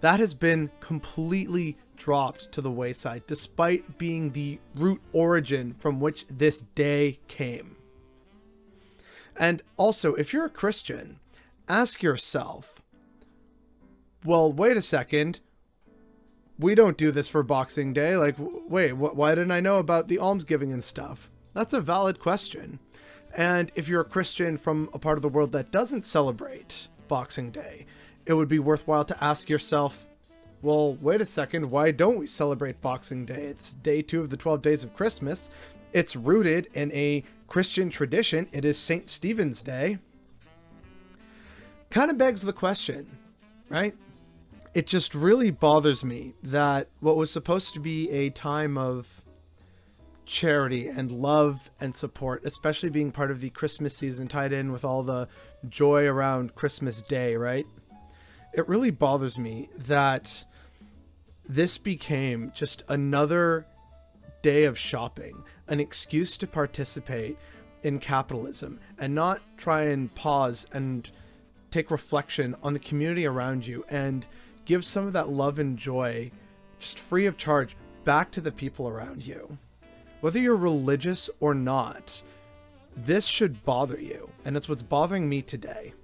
that 0.00 0.20
has 0.20 0.34
been 0.34 0.70
completely 0.80 1.76
dropped 1.96 2.50
to 2.52 2.60
the 2.60 2.70
wayside, 2.70 3.22
despite 3.26 3.98
being 3.98 4.32
the 4.32 4.58
root 4.74 5.00
origin 5.12 5.74
from 5.78 6.00
which 6.00 6.26
this 6.28 6.62
day 6.74 7.18
came. 7.28 7.76
And 9.36 9.62
also, 9.76 10.14
if 10.14 10.32
you're 10.32 10.46
a 10.46 10.50
Christian, 10.50 11.18
ask 11.68 12.02
yourself, 12.02 12.82
well, 14.24 14.52
wait 14.52 14.76
a 14.76 14.82
second. 14.82 15.40
We 16.58 16.74
don't 16.74 16.96
do 16.96 17.10
this 17.10 17.28
for 17.28 17.42
Boxing 17.42 17.92
Day. 17.92 18.16
Like, 18.16 18.36
wait, 18.38 18.92
wh- 18.92 19.16
why 19.16 19.34
didn't 19.34 19.50
I 19.50 19.60
know 19.60 19.78
about 19.78 20.08
the 20.08 20.18
almsgiving 20.18 20.72
and 20.72 20.82
stuff? 20.82 21.28
That's 21.52 21.72
a 21.72 21.80
valid 21.80 22.20
question. 22.20 22.78
And 23.36 23.72
if 23.74 23.88
you're 23.88 24.00
a 24.02 24.04
Christian 24.04 24.56
from 24.56 24.88
a 24.94 24.98
part 24.98 25.18
of 25.18 25.22
the 25.22 25.28
world 25.28 25.52
that 25.52 25.72
doesn't 25.72 26.04
celebrate 26.04 26.88
Boxing 27.08 27.50
Day, 27.50 27.86
it 28.26 28.34
would 28.34 28.48
be 28.48 28.58
worthwhile 28.58 29.04
to 29.04 29.24
ask 29.24 29.48
yourself, 29.48 30.06
well, 30.62 30.94
wait 30.94 31.20
a 31.20 31.26
second, 31.26 31.70
why 31.70 31.90
don't 31.90 32.18
we 32.18 32.26
celebrate 32.26 32.80
Boxing 32.80 33.26
Day? 33.26 33.46
It's 33.46 33.74
day 33.74 34.00
two 34.00 34.20
of 34.20 34.30
the 34.30 34.36
12 34.36 34.62
days 34.62 34.82
of 34.84 34.94
Christmas. 34.94 35.50
It's 35.94 36.16
rooted 36.16 36.68
in 36.74 36.90
a 36.90 37.22
Christian 37.46 37.88
tradition. 37.88 38.48
It 38.52 38.64
is 38.64 38.76
St. 38.76 39.08
Stephen's 39.08 39.62
Day. 39.62 39.98
Kind 41.88 42.10
of 42.10 42.18
begs 42.18 42.42
the 42.42 42.52
question, 42.52 43.06
right? 43.68 43.94
It 44.74 44.88
just 44.88 45.14
really 45.14 45.52
bothers 45.52 46.04
me 46.04 46.34
that 46.42 46.88
what 46.98 47.16
was 47.16 47.30
supposed 47.30 47.72
to 47.74 47.80
be 47.80 48.10
a 48.10 48.30
time 48.30 48.76
of 48.76 49.22
charity 50.26 50.88
and 50.88 51.12
love 51.12 51.70
and 51.80 51.94
support, 51.94 52.44
especially 52.44 52.90
being 52.90 53.12
part 53.12 53.30
of 53.30 53.40
the 53.40 53.50
Christmas 53.50 53.96
season 53.96 54.26
tied 54.26 54.52
in 54.52 54.72
with 54.72 54.84
all 54.84 55.04
the 55.04 55.28
joy 55.68 56.06
around 56.06 56.56
Christmas 56.56 57.02
Day, 57.02 57.36
right? 57.36 57.66
It 58.52 58.68
really 58.68 58.90
bothers 58.90 59.38
me 59.38 59.68
that 59.76 60.44
this 61.48 61.78
became 61.78 62.50
just 62.52 62.82
another 62.88 63.66
day 64.44 64.64
of 64.64 64.78
shopping, 64.78 65.42
an 65.68 65.80
excuse 65.80 66.36
to 66.36 66.46
participate 66.46 67.38
in 67.82 67.98
capitalism 67.98 68.78
and 68.98 69.14
not 69.14 69.40
try 69.56 69.84
and 69.84 70.14
pause 70.14 70.66
and 70.70 71.10
take 71.70 71.90
reflection 71.90 72.54
on 72.62 72.74
the 72.74 72.78
community 72.78 73.26
around 73.26 73.66
you 73.66 73.86
and 73.88 74.26
give 74.66 74.84
some 74.84 75.06
of 75.06 75.14
that 75.14 75.30
love 75.30 75.58
and 75.58 75.78
joy 75.78 76.30
just 76.78 76.98
free 76.98 77.24
of 77.24 77.38
charge 77.38 77.74
back 78.04 78.30
to 78.30 78.42
the 78.42 78.52
people 78.52 78.86
around 78.86 79.26
you. 79.26 79.56
Whether 80.20 80.40
you're 80.40 80.56
religious 80.56 81.30
or 81.40 81.54
not, 81.54 82.22
this 82.94 83.24
should 83.24 83.64
bother 83.64 83.98
you, 83.98 84.28
and 84.44 84.58
it's 84.58 84.68
what's 84.68 84.82
bothering 84.82 85.26
me 85.26 85.40
today. 85.40 85.94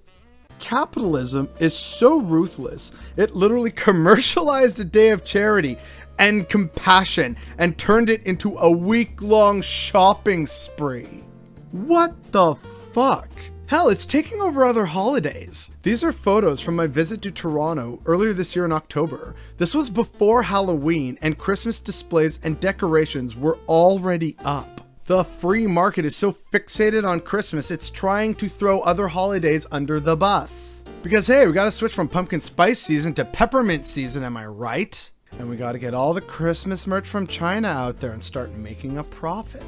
Capitalism 0.61 1.49
is 1.59 1.77
so 1.77 2.21
ruthless, 2.21 2.93
it 3.17 3.35
literally 3.35 3.71
commercialized 3.89 4.79
a 4.79 4.85
day 4.85 5.09
of 5.09 5.25
charity 5.25 5.79
and 6.19 6.49
compassion 6.49 7.37
and 7.59 7.77
turned 7.79 8.11
it 8.11 8.23
into 8.25 8.57
a 8.59 8.71
week 8.71 9.23
long 9.23 9.63
shopping 9.63 10.47
spree. 10.47 11.25
What 11.73 12.33
the 12.33 12.57
fuck? 12.93 13.31
Hell, 13.67 13.89
it's 13.89 14.05
taking 14.05 14.41
over 14.41 14.65
other 14.65 14.87
holidays. 14.87 15.71
These 15.83 16.05
are 16.05 16.13
photos 16.13 16.61
from 16.61 16.77
my 16.77 16.89
visit 16.89 17.23
to 17.23 17.31
Toronto 17.31 18.03
earlier 18.05 18.33
this 18.33 18.55
year 18.55 18.65
in 18.65 18.73
October. 18.73 19.37
This 19.59 19.75
was 19.75 19.89
before 19.89 20.43
Halloween, 20.43 21.17
and 21.23 21.39
Christmas 21.39 21.79
displays 21.79 22.41
and 22.43 22.59
decorations 22.59 23.37
were 23.37 23.59
already 23.69 24.37
up. 24.45 24.80
The 25.11 25.25
free 25.25 25.67
market 25.67 26.05
is 26.05 26.15
so 26.15 26.31
fixated 26.31 27.05
on 27.05 27.19
Christmas, 27.19 27.73
it's 27.73 27.91
trying 27.91 28.33
to 28.37 28.49
throw 28.49 28.79
other 28.83 29.09
holidays 29.09 29.67
under 29.73 29.99
the 29.99 30.15
bus. 30.15 30.85
Because 31.03 31.27
hey, 31.27 31.49
we 31.49 31.53
gotta 31.53 31.73
switch 31.73 31.95
from 31.95 32.07
pumpkin 32.07 32.41
spice 32.41 32.79
season 32.79 33.13
to 33.15 33.25
peppermint 33.25 33.85
season, 33.85 34.23
am 34.23 34.37
I 34.37 34.47
right? 34.47 35.11
And 35.41 35.51
we 35.51 35.57
gotta 35.57 35.81
get 35.81 35.95
all 35.95 36.15
the 36.15 36.21
Christmas 36.21 36.87
merch 36.87 37.09
from 37.09 37.27
China 37.27 37.67
out 37.67 37.97
there 37.97 38.13
and 38.13 38.23
start 38.23 38.53
making 38.53 38.99
a 38.99 39.03
profit. 39.03 39.65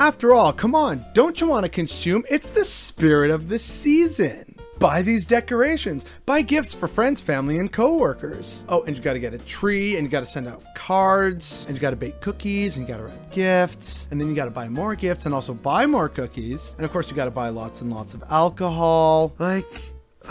After 0.00 0.34
all, 0.34 0.52
come 0.52 0.74
on, 0.74 1.04
don't 1.14 1.40
you 1.40 1.46
want 1.46 1.64
to 1.66 1.70
consume? 1.70 2.24
It's 2.28 2.48
the 2.48 2.64
spirit 2.64 3.30
of 3.30 3.48
the 3.48 3.60
season. 3.60 4.49
Buy 4.80 5.02
these 5.02 5.26
decorations. 5.26 6.06
Buy 6.24 6.40
gifts 6.40 6.74
for 6.74 6.88
friends, 6.88 7.20
family, 7.20 7.58
and 7.58 7.70
coworkers. 7.70 8.64
Oh, 8.66 8.82
and 8.84 8.96
you 8.96 9.02
got 9.02 9.12
to 9.12 9.18
get 9.18 9.34
a 9.34 9.38
tree, 9.38 9.96
and 9.96 10.06
you 10.06 10.10
got 10.10 10.20
to 10.20 10.26
send 10.26 10.48
out 10.48 10.64
cards, 10.74 11.66
and 11.68 11.76
you 11.76 11.82
got 11.82 11.90
to 11.90 11.96
bake 11.96 12.22
cookies, 12.22 12.78
and 12.78 12.88
you 12.88 12.94
got 12.94 12.98
to 12.98 13.04
wrap 13.04 13.30
gifts, 13.30 14.08
and 14.10 14.18
then 14.18 14.30
you 14.30 14.34
got 14.34 14.46
to 14.46 14.50
buy 14.50 14.70
more 14.70 14.94
gifts, 14.94 15.26
and 15.26 15.34
also 15.34 15.52
buy 15.52 15.84
more 15.84 16.08
cookies, 16.08 16.74
and 16.78 16.86
of 16.86 16.92
course 16.92 17.10
you 17.10 17.14
got 17.14 17.26
to 17.26 17.30
buy 17.30 17.50
lots 17.50 17.82
and 17.82 17.92
lots 17.92 18.14
of 18.14 18.22
alcohol. 18.30 19.34
Like, 19.38 19.92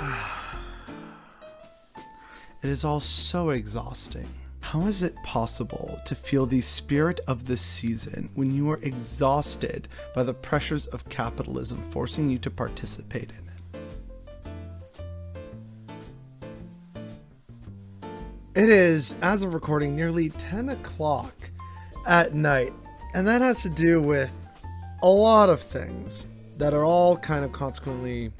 it 2.63 2.69
is 2.69 2.83
all 2.83 3.01
so 3.01 3.51
exhausting. 3.51 4.27
How 4.61 4.87
is 4.87 5.03
it 5.03 5.15
possible 5.21 5.99
to 6.05 6.15
feel 6.15 6.47
the 6.47 6.61
spirit 6.61 7.19
of 7.27 7.45
the 7.45 7.55
season 7.55 8.31
when 8.33 8.51
you 8.51 8.71
are 8.71 8.79
exhausted 8.81 9.87
by 10.15 10.23
the 10.23 10.33
pressures 10.33 10.87
of 10.87 11.07
capitalism 11.07 11.83
forcing 11.91 12.31
you 12.31 12.39
to 12.39 12.49
participate 12.49 13.29
in 13.29 13.47
it? 13.47 13.48
It 18.55 18.67
is, 18.67 19.15
as 19.21 19.43
of 19.43 19.53
recording, 19.53 19.95
nearly 19.95 20.29
10 20.29 20.69
o'clock 20.69 21.51
at 22.07 22.33
night, 22.33 22.73
and 23.13 23.27
that 23.27 23.41
has 23.41 23.61
to 23.61 23.69
do 23.69 24.01
with 24.01 24.31
a 25.03 25.07
lot 25.07 25.49
of 25.49 25.61
things 25.61 26.25
that 26.57 26.73
are 26.73 26.83
all 26.83 27.15
kind 27.15 27.45
of 27.45 27.51
consequently 27.51 28.31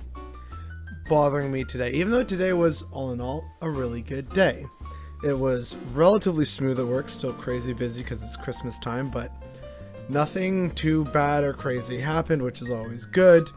bothering 1.07 1.51
me 1.51 1.63
today, 1.63 1.91
even 1.91 2.11
though 2.11 2.23
today 2.23 2.53
was, 2.53 2.83
all 2.91 3.11
in 3.11 3.21
all, 3.21 3.45
a 3.61 3.69
really 3.69 4.01
good 4.01 4.27
day. 4.33 4.65
It 5.23 5.37
was 5.37 5.75
relatively 5.93 6.45
smooth 6.45 6.79
at 6.79 6.87
work, 6.87 7.07
still 7.07 7.33
crazy 7.33 7.73
busy 7.73 8.01
because 8.01 8.23
it's 8.23 8.35
Christmas 8.35 8.79
time, 8.79 9.11
but 9.11 9.31
nothing 10.09 10.71
too 10.71 11.05
bad 11.05 11.43
or 11.43 11.53
crazy 11.53 11.99
happened, 11.99 12.41
which 12.41 12.63
is 12.63 12.71
always 12.71 13.05
good. 13.05 13.51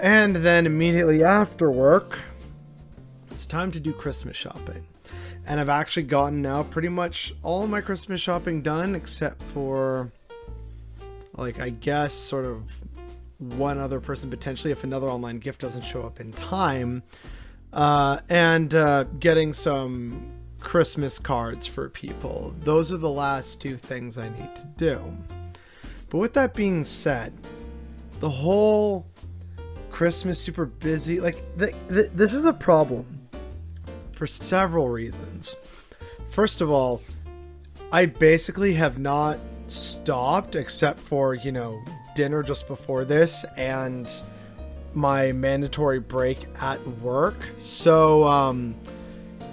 And 0.00 0.34
then 0.34 0.66
immediately 0.66 1.22
after 1.22 1.70
work, 1.70 2.18
it's 3.30 3.46
time 3.46 3.70
to 3.70 3.78
do 3.78 3.92
Christmas 3.92 4.36
shopping. 4.36 4.84
And 5.46 5.60
I've 5.60 5.68
actually 5.68 6.04
gotten 6.04 6.40
now 6.40 6.62
pretty 6.62 6.88
much 6.88 7.34
all 7.42 7.66
my 7.66 7.80
Christmas 7.82 8.20
shopping 8.20 8.62
done, 8.62 8.94
except 8.94 9.42
for, 9.42 10.10
like, 11.36 11.60
I 11.60 11.68
guess, 11.68 12.14
sort 12.14 12.46
of 12.46 12.70
one 13.38 13.78
other 13.78 14.00
person 14.00 14.30
potentially 14.30 14.72
if 14.72 14.84
another 14.84 15.06
online 15.06 15.38
gift 15.38 15.60
doesn't 15.60 15.82
show 15.82 16.02
up 16.02 16.18
in 16.18 16.32
time. 16.32 17.02
Uh, 17.72 18.20
and 18.30 18.74
uh, 18.74 19.04
getting 19.18 19.52
some 19.52 20.30
Christmas 20.60 21.18
cards 21.18 21.66
for 21.66 21.90
people. 21.90 22.54
Those 22.60 22.90
are 22.90 22.96
the 22.96 23.10
last 23.10 23.60
two 23.60 23.76
things 23.76 24.16
I 24.16 24.30
need 24.30 24.56
to 24.56 24.66
do. 24.76 24.98
But 26.08 26.18
with 26.18 26.32
that 26.34 26.54
being 26.54 26.84
said, 26.84 27.34
the 28.20 28.30
whole 28.30 29.06
Christmas 29.90 30.40
super 30.40 30.64
busy, 30.64 31.20
like, 31.20 31.44
the, 31.58 31.74
the, 31.88 32.10
this 32.14 32.32
is 32.32 32.46
a 32.46 32.52
problem 32.52 33.23
for 34.24 34.28
several 34.28 34.88
reasons. 34.88 35.54
First 36.30 36.62
of 36.62 36.70
all, 36.70 37.02
I 37.92 38.06
basically 38.06 38.72
have 38.72 38.98
not 38.98 39.38
stopped 39.68 40.56
except 40.56 40.98
for, 40.98 41.34
you 41.34 41.52
know, 41.52 41.78
dinner 42.14 42.42
just 42.42 42.66
before 42.66 43.04
this 43.04 43.44
and 43.58 44.10
my 44.94 45.32
mandatory 45.32 46.00
break 46.00 46.38
at 46.58 46.86
work. 47.02 47.36
So, 47.58 48.24
um, 48.24 48.74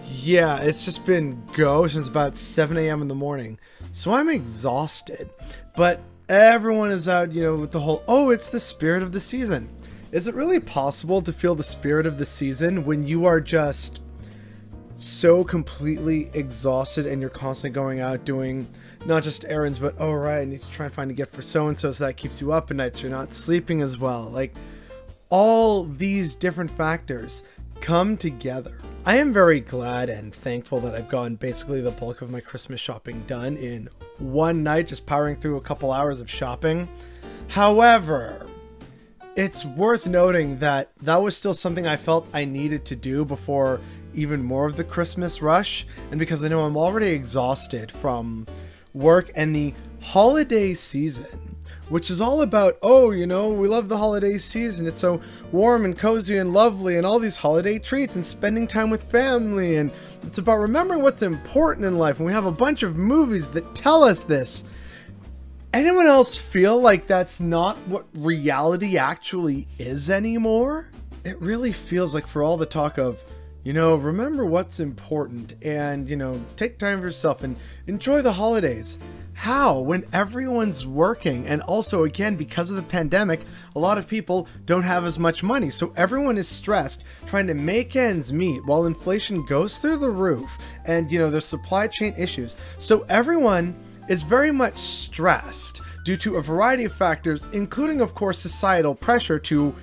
Yeah, 0.09 0.61
it's 0.61 0.85
just 0.85 1.05
been 1.05 1.43
go 1.53 1.85
since 1.87 2.07
about 2.07 2.37
7 2.37 2.77
a.m. 2.77 3.01
in 3.01 3.09
the 3.09 3.15
morning. 3.15 3.59
So 3.91 4.13
I'm 4.13 4.29
exhausted. 4.29 5.29
But 5.75 5.99
everyone 6.29 6.91
is 6.91 7.09
out, 7.09 7.33
you 7.33 7.43
know, 7.43 7.57
with 7.57 7.71
the 7.71 7.81
whole, 7.81 8.03
oh, 8.07 8.29
it's 8.29 8.47
the 8.47 8.61
spirit 8.61 9.03
of 9.03 9.11
the 9.11 9.19
season. 9.19 9.67
Is 10.13 10.29
it 10.29 10.35
really 10.35 10.61
possible 10.61 11.21
to 11.23 11.33
feel 11.33 11.55
the 11.55 11.63
spirit 11.63 12.05
of 12.05 12.17
the 12.17 12.25
season 12.25 12.85
when 12.85 13.05
you 13.05 13.25
are 13.25 13.41
just 13.41 14.01
so 15.01 15.43
completely 15.43 16.29
exhausted 16.33 17.05
and 17.05 17.21
you're 17.21 17.29
constantly 17.29 17.73
going 17.73 17.99
out 17.99 18.23
doing 18.23 18.67
not 19.05 19.23
just 19.23 19.45
errands, 19.45 19.79
but 19.79 19.95
oh, 19.97 20.13
right, 20.13 20.41
I 20.41 20.45
need 20.45 20.61
to 20.61 20.71
try 20.71 20.85
and 20.85 20.93
find 20.93 21.09
a 21.09 21.13
gift 21.13 21.33
for 21.33 21.41
so 21.41 21.67
and 21.67 21.77
so 21.77 21.91
so 21.91 22.05
that 22.05 22.17
keeps 22.17 22.39
you 22.39 22.51
up 22.51 22.69
at 22.69 22.77
night 22.77 22.95
so 22.95 23.03
you're 23.03 23.11
not 23.11 23.33
sleeping 23.33 23.81
as 23.81 23.97
well? 23.97 24.23
Like, 24.23 24.53
all 25.29 25.85
these 25.85 26.35
different 26.35 26.69
factors 26.69 27.43
come 27.79 28.15
together. 28.15 28.77
I 29.05 29.17
am 29.17 29.33
very 29.33 29.59
glad 29.59 30.09
and 30.09 30.33
thankful 30.33 30.79
that 30.81 30.93
I've 30.93 31.09
gotten 31.09 31.35
basically 31.35 31.81
the 31.81 31.91
bulk 31.91 32.21
of 32.21 32.29
my 32.29 32.39
Christmas 32.39 32.79
shopping 32.79 33.23
done 33.25 33.57
in 33.57 33.89
one 34.19 34.61
night, 34.61 34.87
just 34.87 35.07
powering 35.07 35.35
through 35.37 35.57
a 35.57 35.61
couple 35.61 35.91
hours 35.91 36.21
of 36.21 36.29
shopping. 36.29 36.87
However, 37.47 38.45
it's 39.35 39.65
worth 39.65 40.05
noting 40.05 40.59
that 40.59 40.91
that 40.97 41.21
was 41.21 41.35
still 41.35 41.53
something 41.53 41.87
I 41.87 41.97
felt 41.97 42.27
I 42.33 42.45
needed 42.45 42.85
to 42.85 42.95
do 42.95 43.25
before 43.25 43.79
even 44.13 44.43
more 44.43 44.65
of 44.65 44.77
the 44.77 44.83
Christmas 44.83 45.41
rush, 45.41 45.85
and 46.09 46.19
because 46.19 46.43
I 46.43 46.47
know 46.47 46.65
I'm 46.65 46.77
already 46.77 47.09
exhausted 47.09 47.91
from 47.91 48.47
work 48.93 49.31
and 49.35 49.55
the 49.55 49.73
holiday 50.01 50.73
season 50.73 51.51
which 51.91 52.09
is 52.09 52.21
all 52.21 52.41
about, 52.41 52.77
oh, 52.81 53.11
you 53.11 53.27
know, 53.27 53.49
we 53.49 53.67
love 53.67 53.89
the 53.89 53.97
holiday 53.97 54.37
season. 54.37 54.87
It's 54.87 55.01
so 55.01 55.19
warm 55.51 55.83
and 55.83 55.97
cozy 55.97 56.37
and 56.37 56.53
lovely, 56.53 56.95
and 56.95 57.05
all 57.05 57.19
these 57.19 57.35
holiday 57.35 57.79
treats 57.79 58.15
and 58.15 58.25
spending 58.25 58.65
time 58.65 58.89
with 58.89 59.03
family. 59.03 59.75
And 59.75 59.91
it's 60.23 60.37
about 60.37 60.59
remembering 60.59 61.01
what's 61.01 61.21
important 61.21 61.85
in 61.85 61.97
life. 61.97 62.17
And 62.17 62.25
we 62.25 62.31
have 62.31 62.45
a 62.45 62.51
bunch 62.51 62.81
of 62.81 62.95
movies 62.95 63.49
that 63.49 63.75
tell 63.75 64.05
us 64.05 64.23
this. 64.23 64.63
Anyone 65.73 66.07
else 66.07 66.37
feel 66.37 66.79
like 66.79 67.07
that's 67.07 67.41
not 67.41 67.77
what 67.79 68.05
reality 68.13 68.97
actually 68.97 69.67
is 69.77 70.09
anymore? 70.09 70.89
It 71.25 71.41
really 71.41 71.73
feels 71.73 72.13
like 72.13 72.25
for 72.25 72.41
all 72.41 72.55
the 72.55 72.65
talk 72.65 72.99
of, 72.99 73.21
you 73.63 73.73
know, 73.73 73.95
remember 73.95 74.45
what's 74.45 74.79
important 74.79 75.53
and, 75.61 76.09
you 76.09 76.15
know, 76.15 76.41
take 76.55 76.79
time 76.79 76.99
for 76.99 77.05
yourself 77.05 77.43
and 77.43 77.55
enjoy 77.87 78.21
the 78.21 78.33
holidays. 78.33 78.97
How? 79.33 79.79
When 79.79 80.05
everyone's 80.13 80.85
working, 80.85 81.47
and 81.47 81.61
also, 81.63 82.03
again, 82.03 82.35
because 82.35 82.69
of 82.69 82.75
the 82.75 82.83
pandemic, 82.83 83.41
a 83.75 83.79
lot 83.79 83.97
of 83.97 84.07
people 84.07 84.47
don't 84.65 84.83
have 84.83 85.05
as 85.05 85.17
much 85.17 85.41
money. 85.41 85.69
So 85.69 85.93
everyone 85.95 86.37
is 86.37 86.47
stressed 86.47 87.03
trying 87.25 87.47
to 87.47 87.53
make 87.53 87.95
ends 87.95 88.31
meet 88.31 88.65
while 88.65 88.85
inflation 88.85 89.45
goes 89.45 89.77
through 89.79 89.97
the 89.97 90.11
roof 90.11 90.57
and, 90.85 91.11
you 91.11 91.17
know, 91.17 91.29
there's 91.29 91.45
supply 91.45 91.87
chain 91.87 92.13
issues. 92.17 92.55
So 92.77 93.05
everyone 93.09 93.75
is 94.09 94.23
very 94.23 94.51
much 94.51 94.77
stressed 94.77 95.81
due 96.03 96.17
to 96.17 96.35
a 96.37 96.41
variety 96.41 96.85
of 96.85 96.93
factors, 96.93 97.47
including, 97.53 98.01
of 98.01 98.13
course, 98.13 98.39
societal 98.39 98.95
pressure 98.95 99.39
to 99.39 99.73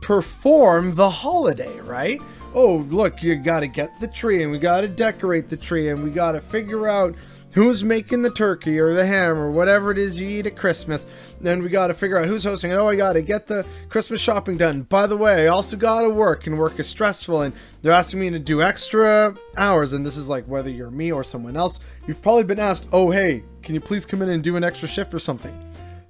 perform 0.00 0.94
the 0.94 1.08
holiday, 1.10 1.80
right? 1.80 2.20
Oh, 2.54 2.86
look, 2.88 3.22
you 3.22 3.34
gotta 3.36 3.66
get 3.66 3.98
the 4.00 4.08
tree 4.08 4.42
and 4.42 4.52
we 4.52 4.58
gotta 4.58 4.88
decorate 4.88 5.48
the 5.48 5.56
tree 5.56 5.88
and 5.88 6.02
we 6.02 6.10
gotta 6.10 6.40
figure 6.40 6.88
out 6.88 7.16
who's 7.54 7.84
making 7.84 8.22
the 8.22 8.30
turkey 8.30 8.78
or 8.78 8.94
the 8.94 9.06
ham 9.06 9.38
or 9.38 9.50
whatever 9.50 9.90
it 9.90 9.98
is 9.98 10.18
you 10.18 10.28
eat 10.28 10.46
at 10.46 10.56
Christmas. 10.56 11.06
Then 11.40 11.62
we 11.62 11.68
got 11.68 11.86
to 11.86 11.94
figure 11.94 12.18
out 12.18 12.26
who's 12.26 12.44
hosting 12.44 12.72
it. 12.72 12.74
Oh, 12.74 12.88
I 12.88 12.96
got 12.96 13.12
to 13.12 13.22
get 13.22 13.46
the 13.46 13.64
Christmas 13.88 14.20
shopping 14.20 14.56
done. 14.56 14.82
By 14.82 15.06
the 15.06 15.16
way, 15.16 15.44
I 15.44 15.46
also 15.46 15.76
got 15.76 16.02
to 16.02 16.10
work, 16.10 16.46
and 16.46 16.58
work 16.58 16.80
is 16.80 16.88
stressful, 16.88 17.42
and 17.42 17.54
they're 17.80 17.92
asking 17.92 18.20
me 18.20 18.30
to 18.30 18.40
do 18.40 18.60
extra 18.60 19.36
hours. 19.56 19.92
And 19.92 20.04
this 20.04 20.16
is 20.16 20.28
like 20.28 20.46
whether 20.46 20.68
you're 20.68 20.90
me 20.90 21.12
or 21.12 21.22
someone 21.22 21.56
else, 21.56 21.78
you've 22.08 22.20
probably 22.20 22.44
been 22.44 22.58
asked, 22.58 22.88
oh, 22.92 23.10
hey, 23.10 23.44
can 23.62 23.74
you 23.74 23.80
please 23.80 24.04
come 24.04 24.20
in 24.20 24.28
and 24.30 24.42
do 24.42 24.56
an 24.56 24.64
extra 24.64 24.88
shift 24.88 25.14
or 25.14 25.20
something? 25.20 25.56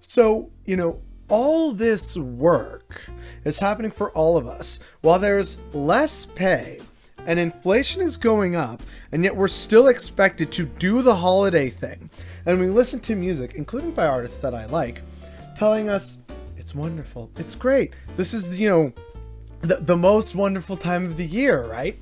So, 0.00 0.50
you 0.64 0.76
know, 0.76 1.02
all 1.28 1.72
this 1.72 2.16
work 2.16 3.02
is 3.44 3.58
happening 3.58 3.90
for 3.90 4.10
all 4.12 4.36
of 4.36 4.46
us 4.46 4.80
while 5.00 5.18
there's 5.18 5.58
less 5.72 6.26
pay 6.26 6.80
and 7.26 7.38
inflation 7.38 8.02
is 8.02 8.16
going 8.16 8.54
up, 8.54 8.82
and 9.12 9.24
yet 9.24 9.34
we're 9.34 9.48
still 9.48 9.88
expected 9.88 10.52
to 10.52 10.66
do 10.66 11.02
the 11.02 11.14
holiday 11.14 11.70
thing. 11.70 12.10
And 12.46 12.60
we 12.60 12.66
listen 12.68 13.00
to 13.00 13.16
music, 13.16 13.54
including 13.54 13.92
by 13.92 14.06
artists 14.06 14.38
that 14.38 14.54
I 14.54 14.66
like, 14.66 15.02
telling 15.56 15.88
us 15.88 16.18
it's 16.58 16.74
wonderful, 16.74 17.30
it's 17.38 17.54
great. 17.54 17.92
This 18.16 18.34
is, 18.34 18.58
you 18.58 18.68
know, 18.68 18.92
the, 19.62 19.76
the 19.76 19.96
most 19.96 20.34
wonderful 20.34 20.76
time 20.76 21.04
of 21.04 21.16
the 21.16 21.24
year, 21.24 21.64
right? 21.66 21.98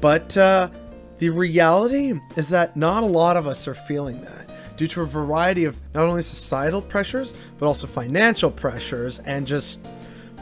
But 0.00 0.36
uh, 0.36 0.70
the 1.18 1.30
reality 1.30 2.14
is 2.36 2.48
that 2.48 2.76
not 2.76 3.02
a 3.02 3.06
lot 3.06 3.36
of 3.36 3.46
us 3.46 3.68
are 3.68 3.74
feeling 3.74 4.20
that 4.22 4.48
due 4.76 4.86
to 4.88 5.02
a 5.02 5.06
variety 5.06 5.64
of 5.64 5.78
not 5.94 6.06
only 6.06 6.22
societal 6.22 6.80
pressures, 6.80 7.34
but 7.58 7.66
also 7.66 7.86
financial 7.86 8.50
pressures 8.50 9.18
and 9.20 9.46
just 9.46 9.80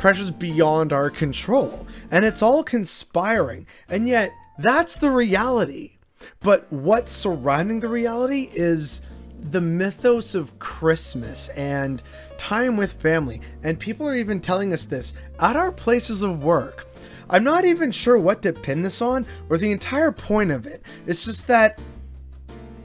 pressures 0.01 0.31
beyond 0.31 0.93
our 0.93 1.11
control. 1.11 1.87
And 2.11 2.25
it's 2.25 2.43
all 2.43 2.65
conspiring. 2.65 3.67
And 3.89 4.09
yet, 4.09 4.33
that's 4.59 4.97
the 4.97 5.11
reality. 5.11 5.99
But 6.41 6.73
what's 6.73 7.13
surrounding 7.13 7.81
the 7.81 7.89
reality 7.89 8.51
is 8.53 9.03
the 9.39 9.61
mythos 9.61 10.35
of 10.35 10.59
Christmas 10.59 11.51
and 11.51 12.03
time 12.39 12.79
with 12.79 12.95
family. 12.95 13.43
And 13.63 13.79
people 13.79 14.09
are 14.09 14.17
even 14.17 14.41
telling 14.41 14.73
us 14.73 14.87
this 14.87 15.13
at 15.39 15.55
our 15.55 15.71
places 15.71 16.23
of 16.23 16.43
work. 16.43 16.89
I'm 17.29 17.45
not 17.45 17.65
even 17.65 17.93
sure 17.93 18.19
what 18.19 18.43
to 18.43 18.53
pin 18.55 18.83
this 18.83 19.01
on 19.01 19.27
or 19.51 19.59
the 19.59 19.71
entire 19.71 20.13
point 20.13 20.51
of 20.51 20.67
it. 20.67 20.83
It's 21.07 21.27
just 21.27 21.47
that 21.49 21.79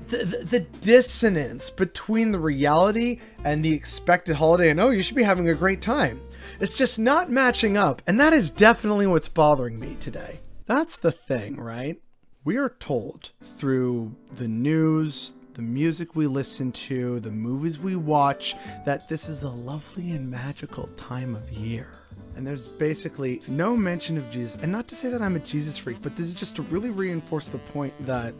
the, 0.09 0.17
the, 0.17 0.45
the, 0.45 0.59
dissonance 0.81 1.71
between 1.71 2.31
the 2.31 2.39
reality 2.39 3.21
and 3.43 3.65
the 3.65 3.73
expected 3.73 4.35
holiday 4.35 4.69
and 4.69 4.79
oh 4.79 4.91
you 4.91 5.01
should 5.01 5.15
be 5.15 5.23
having 5.23 5.49
a 5.49 5.55
great 5.55 5.81
time 5.81 6.21
it's 6.59 6.77
just 6.77 6.97
not 6.97 7.29
matching 7.29 7.77
up, 7.77 8.01
and 8.07 8.19
that 8.19 8.33
is 8.33 8.49
definitely 8.49 9.07
what's 9.07 9.29
bothering 9.29 9.79
me 9.79 9.97
today. 9.99 10.39
That's 10.65 10.97
the 10.97 11.11
thing, 11.11 11.57
right? 11.57 12.01
We 12.43 12.57
are 12.57 12.69
told 12.69 13.31
through 13.43 14.15
the 14.35 14.47
news, 14.47 15.33
the 15.55 15.61
music 15.61 16.15
we 16.15 16.27
listen 16.27 16.71
to, 16.71 17.19
the 17.19 17.31
movies 17.31 17.79
we 17.79 17.95
watch, 17.95 18.55
that 18.85 19.07
this 19.09 19.29
is 19.29 19.43
a 19.43 19.49
lovely 19.49 20.11
and 20.11 20.29
magical 20.29 20.87
time 20.97 21.35
of 21.35 21.51
year. 21.51 21.87
And 22.35 22.45
there's 22.45 22.67
basically 22.67 23.41
no 23.47 23.77
mention 23.77 24.17
of 24.17 24.29
Jesus. 24.31 24.61
And 24.61 24.71
not 24.71 24.87
to 24.89 24.95
say 24.95 25.09
that 25.09 25.21
I'm 25.21 25.35
a 25.35 25.39
Jesus 25.39 25.77
freak, 25.77 26.01
but 26.01 26.15
this 26.15 26.27
is 26.27 26.35
just 26.35 26.55
to 26.57 26.61
really 26.63 26.89
reinforce 26.89 27.47
the 27.47 27.57
point 27.57 27.93
that 28.05 28.33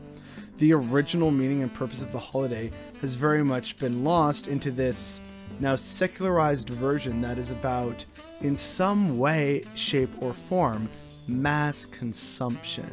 the 0.58 0.74
original 0.74 1.32
meaning 1.32 1.64
and 1.64 1.74
purpose 1.74 2.02
of 2.02 2.12
the 2.12 2.20
holiday 2.20 2.72
has 3.02 3.16
very 3.16 3.44
much 3.44 3.78
been 3.78 4.04
lost 4.04 4.48
into 4.48 4.72
this 4.72 5.20
now 5.60 5.76
secularized 5.76 6.70
version 6.70 7.22
that 7.22 7.38
is 7.38 7.52
about, 7.52 8.06
in 8.42 8.56
some 8.58 9.18
way, 9.18 9.64
shape, 9.74 10.12
or 10.22 10.34
form, 10.34 10.90
mass 11.28 11.86
consumption. 11.86 12.90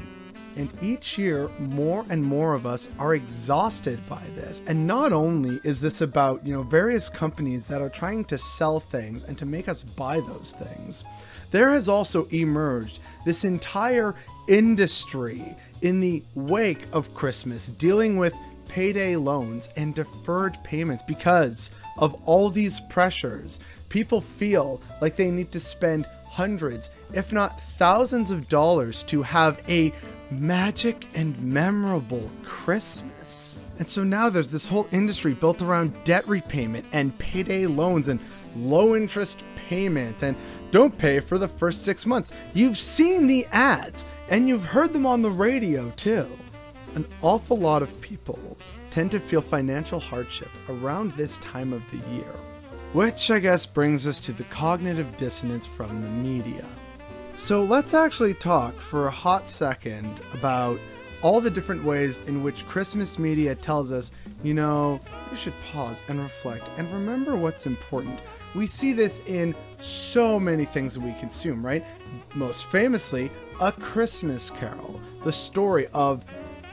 And 0.54 0.70
each 0.82 1.16
year, 1.16 1.48
more 1.58 2.04
and 2.10 2.22
more 2.22 2.52
of 2.54 2.66
us 2.66 2.88
are 2.98 3.14
exhausted 3.14 4.06
by 4.06 4.22
this. 4.34 4.60
And 4.66 4.86
not 4.86 5.10
only 5.10 5.60
is 5.64 5.80
this 5.80 6.02
about, 6.02 6.46
you 6.46 6.54
know, 6.54 6.62
various 6.62 7.08
companies 7.08 7.66
that 7.68 7.80
are 7.80 7.88
trying 7.88 8.26
to 8.26 8.36
sell 8.36 8.78
things 8.78 9.24
and 9.24 9.38
to 9.38 9.46
make 9.46 9.68
us 9.68 9.82
buy 9.82 10.20
those 10.20 10.54
things, 10.58 11.04
there 11.52 11.70
has 11.70 11.88
also 11.88 12.26
emerged 12.26 12.98
this 13.24 13.44
entire 13.44 14.14
industry 14.46 15.56
in 15.80 16.00
the 16.00 16.22
wake 16.34 16.86
of 16.92 17.14
Christmas 17.14 17.68
dealing 17.68 18.18
with 18.18 18.34
payday 18.72 19.16
loans 19.16 19.68
and 19.76 19.94
deferred 19.94 20.56
payments 20.64 21.02
because 21.02 21.70
of 21.98 22.14
all 22.24 22.48
these 22.48 22.80
pressures. 22.80 23.61
People 23.90 24.22
feel 24.22 24.80
like 25.02 25.14
they 25.14 25.30
need 25.30 25.52
to 25.52 25.61
spend 25.61 26.06
hundreds, 26.24 26.90
if 27.12 27.32
not 27.32 27.61
thousands 27.76 28.30
of 28.30 28.48
dollars 28.48 29.02
to 29.02 29.20
have 29.22 29.62
a 29.68 29.92
magic 30.30 31.06
and 31.14 31.38
memorable 31.42 32.30
Christmas. 32.42 33.61
And 33.78 33.90
so 33.90 34.04
now 34.04 34.30
there's 34.30 34.50
this 34.50 34.68
whole 34.68 34.88
industry 34.90 35.35
built 35.35 35.61
around 35.61 35.92
debt 36.04 36.26
repayment 36.26 36.87
and 36.92 37.16
payday 37.18 37.66
loans 37.66 38.08
and 38.08 38.20
low 38.56 38.96
interest 38.96 39.44
payments 39.68 40.22
and 40.22 40.35
don't 40.70 40.96
pay 40.96 41.20
for 41.20 41.37
the 41.37 41.48
first 41.48 41.85
six 41.85 42.06
months. 42.06 42.32
You've 42.54 42.78
seen 42.78 43.26
the 43.26 43.46
ads 43.52 44.06
and 44.30 44.48
you've 44.48 44.64
heard 44.64 44.94
them 44.94 45.04
on 45.04 45.20
the 45.20 45.30
radio 45.30 45.90
too 45.90 46.26
an 46.94 47.07
awful 47.22 47.59
lot 47.59 47.83
of 47.83 48.00
people 48.00 48.57
tend 48.90 49.11
to 49.11 49.20
feel 49.20 49.40
financial 49.40 49.98
hardship 49.98 50.50
around 50.68 51.12
this 51.12 51.38
time 51.38 51.72
of 51.72 51.83
the 51.90 51.98
year. 52.14 52.33
Which 52.92 53.31
I 53.31 53.38
guess 53.38 53.64
brings 53.64 54.07
us 54.07 54.20
to 54.20 54.33
the 54.33 54.44
cognitive 54.44 55.16
dissonance 55.16 55.66
from 55.66 56.02
the 56.02 56.09
media. 56.09 56.64
So 57.35 57.62
let's 57.62 57.94
actually 57.94 58.35
talk 58.35 58.78
for 58.78 59.07
a 59.07 59.11
hot 59.11 59.48
second 59.48 60.20
about 60.35 60.78
all 61.22 61.40
the 61.40 61.50
different 61.50 61.83
ways 61.85 62.20
in 62.26 62.42
which 62.42 62.66
Christmas 62.66 63.18
media 63.18 63.55
tells 63.55 63.92
us, 63.92 64.11
you 64.42 64.52
know, 64.52 65.00
you 65.31 65.37
should 65.37 65.55
pause 65.72 66.02
and 66.09 66.20
reflect 66.20 66.68
and 66.76 66.92
remember 66.92 67.37
what's 67.37 67.64
important. 67.64 68.20
We 68.55 68.66
see 68.66 68.92
this 68.92 69.22
in 69.26 69.55
so 69.78 70.38
many 70.38 70.66
things 70.66 70.94
that 70.94 71.00
we 71.00 71.14
consume, 71.14 71.64
right? 71.64 71.87
Most 72.35 72.66
famously, 72.66 73.31
A 73.61 73.72
Christmas 73.72 74.50
Carol, 74.50 75.00
the 75.24 75.33
story 75.33 75.87
of 75.94 76.24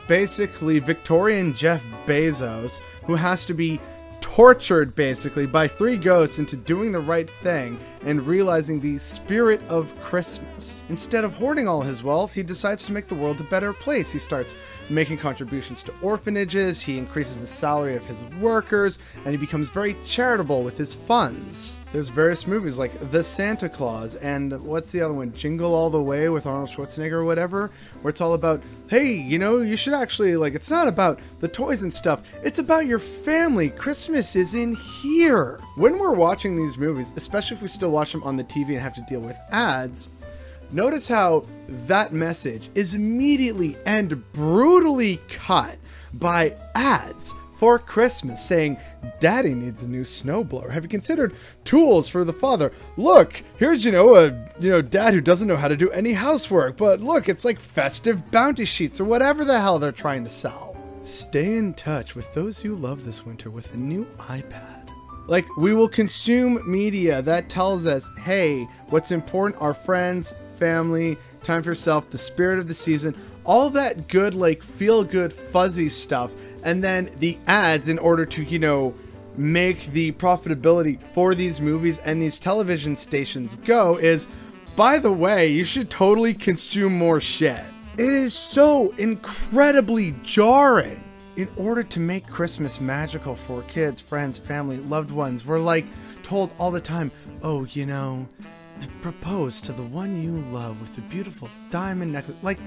basically 0.09 0.79
Victorian 0.79 1.53
Jeff 1.53 1.85
Bezos, 2.07 2.81
who 3.05 3.13
has 3.13 3.45
to 3.45 3.53
be 3.53 3.79
tortured 4.21 4.95
basically 4.95 5.45
by 5.45 5.67
three 5.67 5.97
ghosts 5.97 6.39
into 6.39 6.57
doing 6.57 6.91
the 6.91 6.99
right 6.99 7.29
thing 7.29 7.79
and 8.01 8.25
realizing 8.25 8.79
the 8.79 8.97
spirit 8.97 9.61
of 9.69 9.95
Christmas. 10.01 10.83
Instead 10.89 11.23
of 11.23 11.33
hoarding 11.35 11.67
all 11.67 11.81
his 11.81 12.03
wealth, 12.03 12.33
he 12.33 12.41
decides 12.41 12.85
to 12.85 12.91
make 12.91 13.07
the 13.07 13.15
world 13.15 13.39
a 13.39 13.43
better 13.43 13.71
place. 13.71 14.11
He 14.11 14.17
starts 14.17 14.55
making 14.89 15.19
contributions 15.19 15.83
to 15.83 15.93
orphanages, 16.01 16.81
he 16.81 16.97
increases 16.97 17.37
the 17.37 17.47
salary 17.47 17.95
of 17.95 18.05
his 18.07 18.23
workers, 18.41 18.97
and 19.25 19.31
he 19.31 19.37
becomes 19.37 19.69
very 19.69 19.95
charitable 20.05 20.63
with 20.63 20.77
his 20.77 20.95
funds. 20.95 21.78
There's 21.91 22.09
various 22.09 22.45
movies 22.45 22.77
like 22.77 23.11
The 23.11 23.23
Santa 23.23 23.67
Claus 23.67 24.13
and 24.13 24.61
what's 24.61 24.91
the 24.91 25.01
other 25.01 25.13
one? 25.13 25.33
Jingle 25.33 25.73
All 25.73 25.89
the 25.89 25.99
Way 25.99 26.29
with 26.29 26.45
Arnold 26.45 26.69
Schwarzenegger 26.69 27.13
or 27.13 27.23
whatever, 27.23 27.71
where 28.03 28.11
it's 28.11 28.21
all 28.21 28.35
about, 28.35 28.61
hey, 28.89 29.13
you 29.13 29.39
know, 29.39 29.57
you 29.57 29.75
should 29.75 29.95
actually, 29.95 30.35
like, 30.35 30.53
it's 30.53 30.69
not 30.69 30.87
about 30.87 31.19
the 31.39 31.47
toys 31.47 31.81
and 31.81 31.91
stuff, 31.91 32.21
it's 32.43 32.59
about 32.59 32.85
your 32.85 32.99
family. 32.99 33.71
Christmas 33.71 34.35
is 34.35 34.53
in 34.53 34.75
here. 34.75 35.59
When 35.77 35.97
we're 35.97 36.13
watching 36.13 36.55
these 36.55 36.77
movies, 36.77 37.11
especially 37.15 37.57
if 37.57 37.63
we 37.63 37.67
still 37.67 37.89
watch 37.89 38.11
them 38.11 38.21
on 38.21 38.37
the 38.37 38.43
TV 38.43 38.69
and 38.69 38.81
have 38.81 38.93
to 38.93 39.05
deal 39.09 39.21
with 39.21 39.39
ads, 39.49 40.09
notice 40.71 41.07
how 41.07 41.43
that 41.67 42.13
message 42.13 42.69
is 42.75 42.93
immediately 42.93 43.75
and 43.87 44.31
brutally 44.31 45.19
cut 45.27 45.79
by 46.13 46.55
ads 46.75 47.33
for 47.59 47.77
Christmas 47.77 48.43
saying, 48.43 48.79
Daddy 49.19 49.53
needs 49.53 49.83
a 49.83 49.87
new 49.87 50.03
snowblower. 50.03 50.71
Have 50.71 50.83
you 50.83 50.89
considered 50.89 51.35
tools 51.65 52.07
for 52.07 52.23
the 52.23 52.31
father? 52.31 52.71
Look, 52.95 53.43
here's, 53.57 53.83
you 53.83 53.91
know, 53.91 54.15
a 54.15 54.27
you 54.61 54.69
know, 54.69 54.81
dad 54.81 55.13
who 55.13 55.19
doesn't 55.19 55.49
know 55.49 55.57
how 55.57 55.67
to 55.67 55.75
do 55.75 55.91
any 55.91 56.13
housework, 56.13 56.77
but 56.77 57.01
look, 57.01 57.27
it's 57.27 57.43
like 57.43 57.59
festive 57.59 58.31
bounty 58.31 58.63
sheets 58.63 59.01
or 59.01 59.03
whatever 59.03 59.43
the 59.43 59.59
hell 59.59 59.77
they're 59.77 59.91
trying 59.91 60.23
to 60.23 60.29
sell. 60.29 60.77
Stay 61.01 61.57
in 61.57 61.73
touch 61.73 62.15
with 62.15 62.33
those 62.33 62.63
you 62.63 62.75
love 62.77 63.03
this 63.03 63.25
winter 63.25 63.49
with 63.49 63.73
a 63.73 63.77
new 63.77 64.05
iPad. 64.19 64.89
Like, 65.27 65.45
we 65.57 65.73
will 65.73 65.89
consume 65.89 66.63
media 66.65 67.21
that 67.23 67.49
tells 67.49 67.85
us, 67.85 68.09
hey, 68.19 68.63
what's 68.87 69.11
important 69.11 69.61
are 69.61 69.73
friends, 69.73 70.33
family, 70.57 71.17
time 71.43 71.63
for 71.63 71.69
yourself, 71.69 72.09
the 72.09 72.17
spirit 72.17 72.59
of 72.59 72.67
the 72.67 72.73
season, 72.73 73.15
all 73.43 73.69
that 73.71 74.07
good, 74.07 74.33
like 74.33 74.63
feel 74.63 75.03
good, 75.03 75.33
fuzzy 75.33 75.89
stuff, 75.89 76.31
and 76.63 76.83
then 76.83 77.11
the 77.19 77.37
ads 77.47 77.87
in 77.87 77.97
order 77.99 78.25
to, 78.25 78.43
you 78.43 78.59
know, 78.59 78.93
make 79.37 79.91
the 79.93 80.11
profitability 80.13 81.01
for 81.13 81.33
these 81.33 81.61
movies 81.61 81.97
and 81.99 82.21
these 82.21 82.39
television 82.39 82.95
stations 82.95 83.55
go 83.63 83.97
is, 83.97 84.27
by 84.75 84.99
the 84.99 85.11
way, 85.11 85.47
you 85.47 85.63
should 85.63 85.89
totally 85.89 86.33
consume 86.33 86.97
more 86.97 87.21
shit. 87.21 87.61
It 87.93 88.09
is 88.11 88.33
so 88.33 88.93
incredibly 88.97 90.15
jarring. 90.23 91.03
In 91.35 91.49
order 91.55 91.83
to 91.83 92.01
make 92.01 92.27
Christmas 92.27 92.81
magical 92.81 93.33
for 93.33 93.61
kids, 93.61 94.01
friends, 94.01 94.37
family, 94.37 94.75
loved 94.77 95.09
ones, 95.09 95.45
we're 95.45 95.59
like 95.59 95.85
told 96.21 96.51
all 96.59 96.69
the 96.69 96.81
time, 96.81 97.11
oh, 97.43 97.63
you 97.63 97.85
know, 97.85 98.27
to 98.81 98.87
propose 99.01 99.61
to 99.61 99.73
the 99.73 99.83
one 99.83 100.21
you 100.21 100.31
love 100.51 100.79
with 100.81 100.95
the 100.95 101.01
beautiful 101.01 101.49
diamond 101.69 102.13
necklace. 102.13 102.37
Like, 102.41 102.59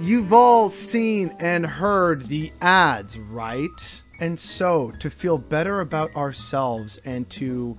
you've 0.00 0.32
all 0.32 0.70
seen 0.70 1.34
and 1.38 1.66
heard 1.66 2.28
the 2.28 2.52
ads, 2.60 3.18
right? 3.18 4.02
And 4.20 4.38
so, 4.38 4.92
to 5.00 5.10
feel 5.10 5.38
better 5.38 5.80
about 5.80 6.14
ourselves 6.16 6.98
and 7.04 7.28
to 7.30 7.76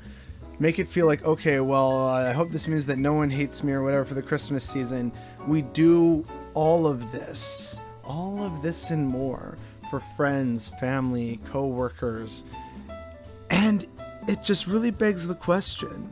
make 0.59 0.79
it 0.79 0.87
feel 0.87 1.05
like, 1.05 1.25
okay, 1.25 1.59
well, 1.59 2.07
I 2.07 2.33
hope 2.33 2.51
this 2.51 2.67
means 2.67 2.85
that 2.87 2.97
no 2.97 3.13
one 3.13 3.29
hates 3.29 3.63
me 3.63 3.73
or 3.73 3.83
whatever 3.83 4.05
for 4.05 4.13
the 4.13 4.21
Christmas 4.21 4.63
season, 4.63 5.11
we 5.47 5.61
do 5.61 6.25
all 6.53 6.85
of 6.85 7.11
this, 7.11 7.79
all 8.03 8.43
of 8.43 8.61
this 8.61 8.89
and 8.91 9.07
more 9.07 9.57
for 9.89 9.99
friends, 10.17 10.69
family, 10.79 11.39
co 11.45 11.65
workers. 11.65 12.43
And 13.49 13.87
it 14.27 14.43
just 14.43 14.67
really 14.67 14.91
begs 14.91 15.27
the 15.27 15.35
question 15.35 16.09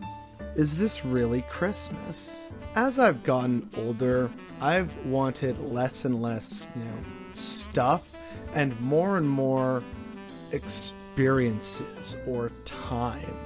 is 0.57 0.75
this 0.75 1.05
really 1.05 1.43
Christmas? 1.43 2.41
As 2.75 2.97
I've 2.97 3.23
gotten 3.23 3.69
older, 3.77 4.29
I've 4.59 4.93
wanted 5.05 5.59
less 5.59 6.03
and 6.03 6.19
less, 6.19 6.65
you 6.75 6.83
know, 6.83 6.97
stuff 7.33 8.11
and 8.55 8.77
more 8.81 9.17
and 9.17 9.29
more 9.29 9.83
experiences 10.51 12.17
or 12.25 12.51
time. 12.65 13.37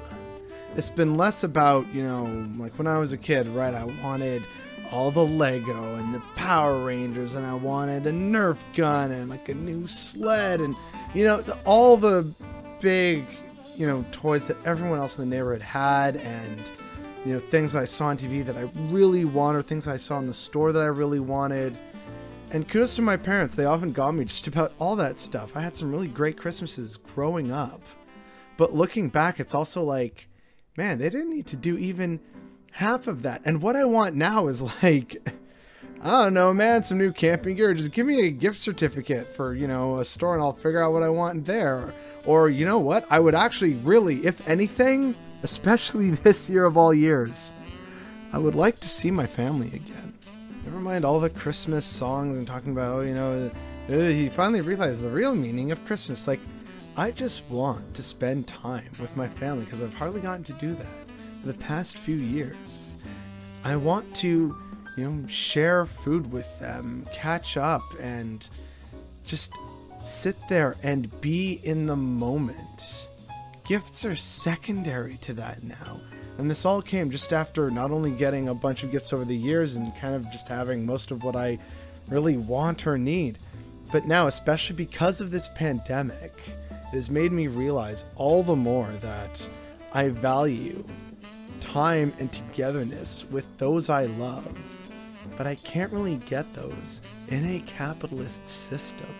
It's 0.77 0.89
been 0.89 1.17
less 1.17 1.43
about, 1.43 1.93
you 1.93 2.01
know, 2.01 2.47
like 2.57 2.77
when 2.77 2.87
I 2.87 2.97
was 2.97 3.11
a 3.11 3.17
kid, 3.17 3.45
right? 3.47 3.73
I 3.73 3.83
wanted 4.01 4.47
all 4.89 5.11
the 5.11 5.25
Lego 5.25 5.95
and 5.95 6.15
the 6.15 6.21
Power 6.35 6.81
Rangers, 6.83 7.35
and 7.35 7.45
I 7.45 7.53
wanted 7.53 8.07
a 8.07 8.11
Nerf 8.11 8.57
gun 8.73 9.11
and 9.11 9.29
like 9.29 9.49
a 9.49 9.53
new 9.53 9.85
sled, 9.85 10.61
and 10.61 10.75
you 11.13 11.25
know, 11.25 11.43
all 11.65 11.97
the 11.97 12.33
big, 12.79 13.25
you 13.75 13.85
know, 13.85 14.05
toys 14.11 14.47
that 14.47 14.57
everyone 14.65 14.99
else 14.99 15.17
in 15.17 15.29
the 15.29 15.35
neighborhood 15.35 15.61
had, 15.61 16.15
and 16.17 16.71
you 17.25 17.33
know, 17.33 17.39
things 17.39 17.73
that 17.73 17.83
I 17.83 17.85
saw 17.85 18.07
on 18.07 18.17
TV 18.17 18.45
that 18.45 18.57
I 18.57 18.69
really 18.91 19.25
wanted, 19.25 19.59
or 19.59 19.61
things 19.61 19.87
I 19.87 19.97
saw 19.97 20.17
in 20.19 20.27
the 20.27 20.33
store 20.33 20.71
that 20.71 20.81
I 20.81 20.87
really 20.87 21.19
wanted. 21.19 21.77
And 22.51 22.67
kudos 22.67 22.95
to 22.95 23.01
my 23.01 23.15
parents, 23.15 23.55
they 23.55 23.65
often 23.65 23.91
got 23.91 24.11
me 24.11 24.25
just 24.25 24.47
about 24.47 24.73
all 24.79 24.95
that 24.95 25.17
stuff. 25.17 25.55
I 25.55 25.61
had 25.61 25.75
some 25.75 25.91
really 25.91 26.07
great 26.07 26.37
Christmases 26.37 26.97
growing 26.97 27.51
up. 27.51 27.81
But 28.57 28.73
looking 28.73 29.09
back, 29.09 29.39
it's 29.39 29.55
also 29.55 29.83
like, 29.83 30.27
man, 30.75 30.97
they 30.97 31.09
didn't 31.09 31.29
need 31.29 31.47
to 31.47 31.57
do 31.57 31.77
even 31.77 32.19
half 32.73 33.07
of 33.07 33.21
that. 33.23 33.41
And 33.45 33.61
what 33.61 33.75
I 33.75 33.85
want 33.85 34.15
now 34.15 34.47
is 34.47 34.61
like, 34.83 35.29
I 36.03 36.23
don't 36.23 36.33
know, 36.33 36.53
man, 36.53 36.81
some 36.81 36.97
new 36.97 37.11
camping 37.11 37.55
gear. 37.55 37.73
Just 37.73 37.91
give 37.91 38.07
me 38.07 38.25
a 38.25 38.31
gift 38.31 38.57
certificate 38.57 39.27
for, 39.35 39.53
you 39.53 39.67
know, 39.67 39.97
a 39.97 40.05
store 40.05 40.33
and 40.33 40.41
I'll 40.43 40.53
figure 40.53 40.83
out 40.83 40.93
what 40.93 41.03
I 41.03 41.09
want 41.09 41.45
there. 41.45 41.93
Or, 42.25 42.49
you 42.49 42.65
know 42.65 42.79
what? 42.79 43.05
I 43.09 43.19
would 43.19 43.35
actually 43.35 43.73
really, 43.75 44.25
if 44.25 44.47
anything, 44.47 45.15
especially 45.43 46.09
this 46.23 46.49
year 46.49 46.65
of 46.65 46.77
all 46.77 46.93
years, 46.93 47.51
I 48.33 48.37
would 48.37 48.55
like 48.55 48.79
to 48.79 48.89
see 48.89 49.11
my 49.11 49.27
family 49.27 49.67
again. 49.67 50.13
Never 50.65 50.79
mind 50.79 51.03
all 51.03 51.19
the 51.19 51.29
Christmas 51.29 51.85
songs 51.85 52.37
and 52.37 52.47
talking 52.47 52.71
about, 52.71 52.91
oh, 52.95 53.01
you 53.01 53.13
know, 53.13 53.51
uh, 53.89 53.93
he 53.93 54.29
finally 54.29 54.61
realized 54.61 55.01
the 55.01 55.09
real 55.09 55.33
meaning 55.33 55.71
of 55.71 55.83
Christmas. 55.85 56.27
Like, 56.27 56.39
I 56.95 57.11
just 57.11 57.43
want 57.49 57.93
to 57.95 58.03
spend 58.03 58.47
time 58.47 58.91
with 58.99 59.17
my 59.17 59.27
family 59.27 59.65
because 59.65 59.81
I've 59.81 59.93
hardly 59.93 60.21
gotten 60.21 60.43
to 60.45 60.53
do 60.53 60.75
that 60.75 60.87
for 61.41 61.47
the 61.47 61.53
past 61.53 61.97
few 61.97 62.15
years. 62.15 62.97
I 63.63 63.75
want 63.75 64.15
to, 64.17 64.55
you 64.97 65.09
know, 65.09 65.27
share 65.27 65.85
food 65.85 66.31
with 66.31 66.47
them, 66.59 67.05
catch 67.13 67.57
up, 67.57 67.83
and 67.99 68.47
just 69.23 69.53
sit 70.03 70.37
there 70.49 70.75
and 70.83 71.19
be 71.21 71.59
in 71.63 71.85
the 71.85 71.95
moment 71.95 73.07
gifts 73.65 74.05
are 74.05 74.15
secondary 74.15 75.17
to 75.17 75.33
that 75.33 75.63
now. 75.63 76.01
And 76.37 76.49
this 76.49 76.65
all 76.65 76.81
came 76.81 77.11
just 77.11 77.33
after 77.33 77.69
not 77.69 77.91
only 77.91 78.11
getting 78.11 78.47
a 78.47 78.53
bunch 78.53 78.83
of 78.83 78.91
gifts 78.91 79.13
over 79.13 79.25
the 79.25 79.35
years 79.35 79.75
and 79.75 79.95
kind 79.97 80.15
of 80.15 80.29
just 80.31 80.47
having 80.47 80.85
most 80.85 81.11
of 81.11 81.23
what 81.23 81.35
I 81.35 81.59
really 82.07 82.37
want 82.37 82.87
or 82.87 82.97
need, 82.97 83.37
but 83.91 84.07
now, 84.07 84.27
especially 84.27 84.75
because 84.75 85.19
of 85.19 85.31
this 85.31 85.49
pandemic, 85.49 86.33
it 86.69 86.95
has 86.95 87.09
made 87.09 87.31
me 87.31 87.47
realize 87.47 88.05
all 88.15 88.41
the 88.41 88.55
more 88.55 88.89
that 89.01 89.47
I 89.93 90.09
value 90.09 90.83
time 91.59 92.13
and 92.19 92.31
togetherness 92.31 93.25
with 93.29 93.45
those 93.57 93.89
I 93.89 94.05
love. 94.05 94.57
But 95.37 95.47
I 95.47 95.55
can't 95.55 95.91
really 95.91 96.17
get 96.17 96.53
those 96.53 97.01
in 97.27 97.45
a 97.45 97.59
capitalist 97.67 98.47
system. 98.47 99.13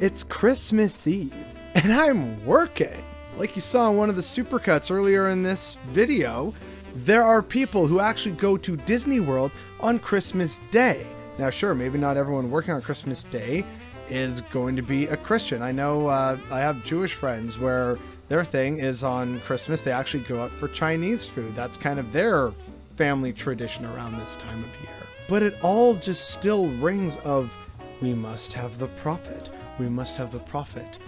It's 0.00 0.22
Christmas 0.22 1.06
Eve, 1.06 1.32
and 1.74 1.92
I'm 1.92 2.44
working. 2.44 3.02
Like 3.36 3.56
you 3.56 3.62
saw 3.62 3.90
in 3.90 3.96
one 3.96 4.08
of 4.08 4.16
the 4.16 4.22
supercuts 4.22 4.92
earlier 4.92 5.28
in 5.28 5.42
this 5.42 5.76
video, 5.88 6.54
there 6.94 7.24
are 7.24 7.42
people 7.42 7.88
who 7.88 7.98
actually 7.98 8.36
go 8.36 8.56
to 8.56 8.76
Disney 8.76 9.18
World 9.18 9.50
on 9.80 9.98
Christmas 9.98 10.58
Day. 10.70 11.04
Now, 11.36 11.50
sure, 11.50 11.74
maybe 11.74 11.98
not 11.98 12.16
everyone 12.16 12.48
working 12.50 12.74
on 12.74 12.80
Christmas 12.80 13.24
Day 13.24 13.64
is 14.08 14.40
going 14.42 14.76
to 14.76 14.82
be 14.82 15.06
a 15.06 15.16
Christian. 15.16 15.62
I 15.62 15.72
know 15.72 16.06
uh, 16.06 16.38
I 16.48 16.60
have 16.60 16.84
Jewish 16.84 17.14
friends 17.14 17.58
where 17.58 17.98
their 18.28 18.44
thing 18.44 18.78
is 18.78 19.02
on 19.02 19.40
Christmas, 19.40 19.82
they 19.82 19.90
actually 19.90 20.22
go 20.22 20.40
out 20.40 20.52
for 20.52 20.68
Chinese 20.68 21.26
food. 21.26 21.56
That's 21.56 21.76
kind 21.76 21.98
of 21.98 22.12
their 22.12 22.52
family 22.96 23.32
tradition 23.32 23.84
around 23.84 24.18
this 24.18 24.36
time 24.36 24.62
of 24.62 24.70
year. 24.80 25.06
But 25.28 25.42
it 25.42 25.56
all 25.60 25.94
just 25.94 26.30
still 26.30 26.68
rings 26.68 27.16
of 27.24 27.52
we 28.00 28.14
must 28.14 28.52
have 28.52 28.78
the 28.78 28.86
profit. 28.88 29.50
We 29.80 29.88
must 29.88 30.16
have 30.18 30.30
the 30.30 30.38
profit. 30.38 30.98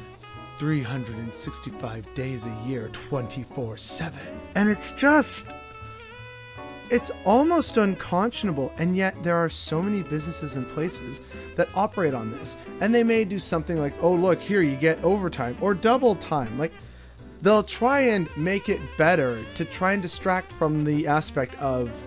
365 0.59 2.14
days 2.14 2.47
a 2.47 2.62
year, 2.66 2.88
24 2.92 3.77
7. 3.77 4.40
And 4.55 4.69
it's 4.69 4.92
just. 4.92 5.47
It's 6.88 7.11
almost 7.25 7.79
unconscionable, 7.79 8.73
and 8.79 8.97
yet 8.97 9.21
there 9.25 9.35
are 9.35 9.49
so 9.49 9.83
many 9.83 10.03
businesses 10.03 10.55
and 10.55 10.69
places 10.69 11.21
that 11.57 11.69
operate 11.75 12.14
on 12.14 12.31
this. 12.31 12.57
And 12.81 12.95
they 12.95 13.03
may 13.03 13.25
do 13.25 13.40
something 13.40 13.77
like, 13.77 13.92
oh, 14.01 14.14
look, 14.14 14.40
here 14.40 14.62
you 14.62 14.77
get 14.77 15.03
overtime 15.03 15.57
or 15.61 15.75
double 15.75 16.14
time. 16.14 16.57
Like, 16.61 16.73
they'll 17.42 17.64
try 17.64 18.01
and 18.01 18.29
make 18.37 18.69
it 18.69 18.81
better 18.97 19.45
to 19.55 19.64
try 19.64 19.95
and 19.95 20.03
distract 20.03 20.53
from 20.53 20.85
the 20.85 21.09
aspect 21.09 21.57
of 21.61 22.03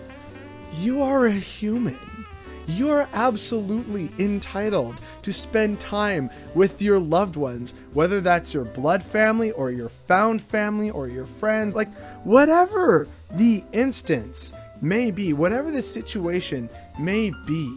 you 0.77 1.01
are 1.01 1.25
a 1.25 1.31
human. 1.31 1.99
You 2.69 2.91
are 2.91 3.09
absolutely 3.13 4.11
entitled 4.19 5.01
to 5.23 5.33
spend 5.33 5.79
time 5.79 6.29
with 6.53 6.83
your 6.83 6.99
loved 6.99 7.35
ones, 7.35 7.73
whether 7.93 8.21
that's 8.21 8.53
your 8.53 8.63
blood 8.63 9.01
family 9.01 9.49
or 9.51 9.71
your 9.71 9.89
found 9.89 10.39
family 10.39 10.91
or 10.91 11.07
your 11.07 11.25
friends, 11.25 11.73
like 11.73 11.91
whatever 12.23 13.07
the 13.31 13.63
instance 13.73 14.53
may 14.81 15.09
be, 15.09 15.33
whatever 15.33 15.71
the 15.71 15.81
situation 15.81 16.69
may 16.99 17.31
be. 17.47 17.75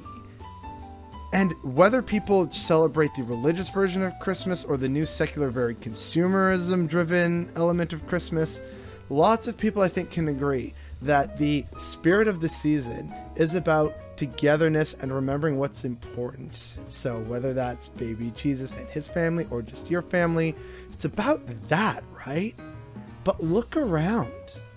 And 1.32 1.54
whether 1.62 2.02
people 2.02 2.50
celebrate 2.50 3.14
the 3.14 3.22
religious 3.22 3.70
version 3.70 4.02
of 4.02 4.18
Christmas 4.18 4.62
or 4.62 4.76
the 4.76 4.90
new 4.90 5.06
secular, 5.06 5.48
very 5.48 5.74
consumerism 5.74 6.86
driven 6.86 7.50
element 7.56 7.94
of 7.94 8.06
Christmas, 8.06 8.60
lots 9.08 9.48
of 9.48 9.56
people 9.56 9.80
I 9.80 9.88
think 9.88 10.10
can 10.10 10.28
agree 10.28 10.74
that 11.00 11.38
the 11.38 11.64
spirit 11.78 12.28
of 12.28 12.42
the 12.42 12.48
season 12.50 13.12
is 13.36 13.54
about 13.54 13.94
togetherness 14.26 14.94
and 14.94 15.12
remembering 15.12 15.58
what's 15.58 15.84
important. 15.84 16.78
So, 16.86 17.18
whether 17.22 17.52
that's 17.52 17.88
baby 17.88 18.32
Jesus 18.36 18.74
and 18.74 18.88
his 18.88 19.08
family 19.08 19.48
or 19.50 19.62
just 19.62 19.90
your 19.90 20.02
family, 20.02 20.54
it's 20.92 21.04
about 21.04 21.42
that, 21.68 22.04
right? 22.24 22.54
But 23.24 23.42
look 23.42 23.76
around. 23.76 24.30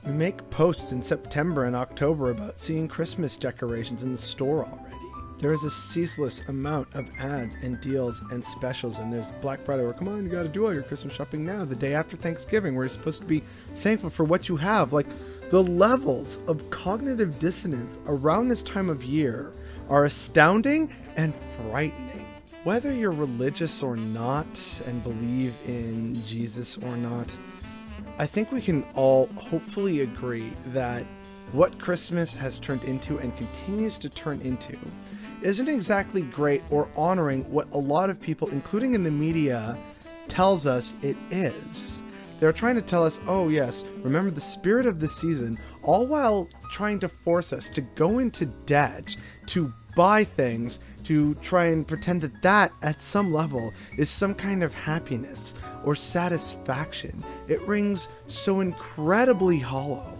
We 0.03 0.13
make 0.13 0.49
posts 0.49 0.91
in 0.91 1.03
September 1.03 1.65
and 1.65 1.75
October 1.75 2.31
about 2.31 2.60
seeing 2.60 2.88
Christmas 2.88 3.38
decorations 3.38 4.01
in 4.01 4.12
the 4.12 4.17
store 4.17 4.65
already. 4.65 4.95
There 5.39 5.53
is 5.53 5.63
a 5.63 5.71
ceaseless 5.71 6.41
amount 6.47 6.88
of 6.95 7.08
ads 7.19 7.55
and 7.62 7.79
deals 7.81 8.21
and 8.31 8.43
specials, 8.43 8.97
and 8.97 9.12
there's 9.13 9.31
Black 9.41 9.60
Friday 9.63 9.84
where, 9.84 9.93
come 9.93 10.08
on, 10.08 10.23
you 10.23 10.29
gotta 10.29 10.47
do 10.47 10.65
all 10.65 10.73
your 10.73 10.84
Christmas 10.84 11.13
shopping 11.13 11.45
now, 11.45 11.65
the 11.65 11.75
day 11.75 11.93
after 11.93 12.17
Thanksgiving, 12.17 12.73
where 12.73 12.86
you're 12.86 12.89
supposed 12.89 13.21
to 13.21 13.27
be 13.27 13.43
thankful 13.81 14.10
for 14.10 14.23
what 14.23 14.47
you 14.47 14.55
have. 14.55 14.93
Like, 14.93 15.08
the 15.51 15.62
levels 15.62 16.39
of 16.47 16.69
cognitive 16.71 17.38
dissonance 17.38 17.99
around 18.08 18.47
this 18.47 18.63
time 18.63 18.89
of 18.89 19.03
year 19.03 19.51
are 19.89 20.05
astounding 20.05 20.91
and 21.17 21.36
frightening. 21.36 22.25
Whether 22.63 22.91
you're 22.91 23.12
religious 23.12 23.84
or 23.84 23.95
not 23.95 24.81
and 24.88 25.03
believe 25.03 25.53
in 25.67 26.25
Jesus 26.25 26.77
or 26.77 26.97
not, 26.97 27.38
I 28.17 28.25
think 28.25 28.51
we 28.51 28.62
can 28.62 28.84
all 28.95 29.27
hopefully 29.36 30.01
agree 30.01 30.51
that 30.67 31.05
what 31.51 31.77
Christmas 31.77 32.36
has 32.36 32.60
turned 32.60 32.84
into 32.84 33.19
and 33.19 33.36
continues 33.38 33.99
to 33.99 34.10
turn 34.10 34.41
into 34.41 34.75
isn't 35.43 35.69
exactly 35.69 36.23
great 36.23 36.63
or 36.71 36.89
honoring 36.95 37.43
what 37.51 37.71
a 37.71 37.77
lot 37.77 38.10
of 38.10 38.19
people, 38.19 38.49
including 38.49 38.95
in 38.95 39.03
the 39.03 39.12
media, 39.12 39.77
tells 40.27 40.65
us 40.65 40.95
it 41.03 41.17
is. 41.29 42.01
They're 42.39 42.54
trying 42.54 42.76
to 42.76 42.82
tell 42.82 43.06
us, 43.06 43.19
oh, 43.28 43.50
yes, 43.50 43.84
remember 44.02 44.32
the 44.32 44.41
spirit 44.41 44.86
of 44.86 45.00
the 45.00 45.08
season, 45.08 45.58
all 45.84 46.06
while 46.06 46.50
trying 46.71 47.00
to 47.00 47.10
force 47.10 47.54
us 47.54 47.69
to 47.71 47.82
go 47.82 48.19
into 48.19 48.45
debt, 48.45 49.15
to 49.48 49.74
buy 49.95 50.26
things, 50.26 50.80
to 51.06 51.36
try 51.36 51.65
and 51.65 51.88
pretend 51.88 52.21
that 52.21 52.41
that, 52.41 52.71
at 52.82 53.02
some 53.02 53.34
level, 53.34 53.74
is 53.98 54.10
some 54.10 54.36
kind 54.36 54.63
of 54.63 54.74
happiness 54.74 55.54
or 55.86 55.95
satisfaction. 55.95 57.24
It 57.48 57.62
rings 57.62 58.10
so 58.28 58.60
incredibly 58.60 59.60
hollow. 59.60 60.17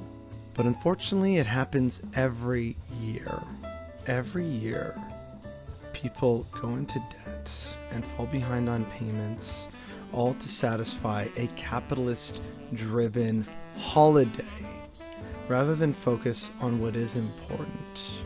But 0.54 0.66
unfortunately, 0.66 1.36
it 1.36 1.46
happens 1.46 2.02
every 2.16 2.78
year. 3.02 3.42
Every 4.08 4.46
year, 4.46 4.96
people 5.92 6.46
go 6.62 6.70
into 6.76 7.00
debt 7.26 7.52
and 7.92 8.06
fall 8.06 8.28
behind 8.28 8.70
on 8.70 8.86
payments 8.86 9.68
all 10.12 10.34
to 10.36 10.48
satisfy 10.48 11.28
a 11.38 11.48
capitalist 11.56 12.42
driven 12.74 13.46
holiday 13.78 14.44
rather 15.48 15.76
than 15.76 15.94
focus 15.94 16.50
on 16.62 16.82
what 16.82 16.96
is 16.96 17.16
important 17.16 18.22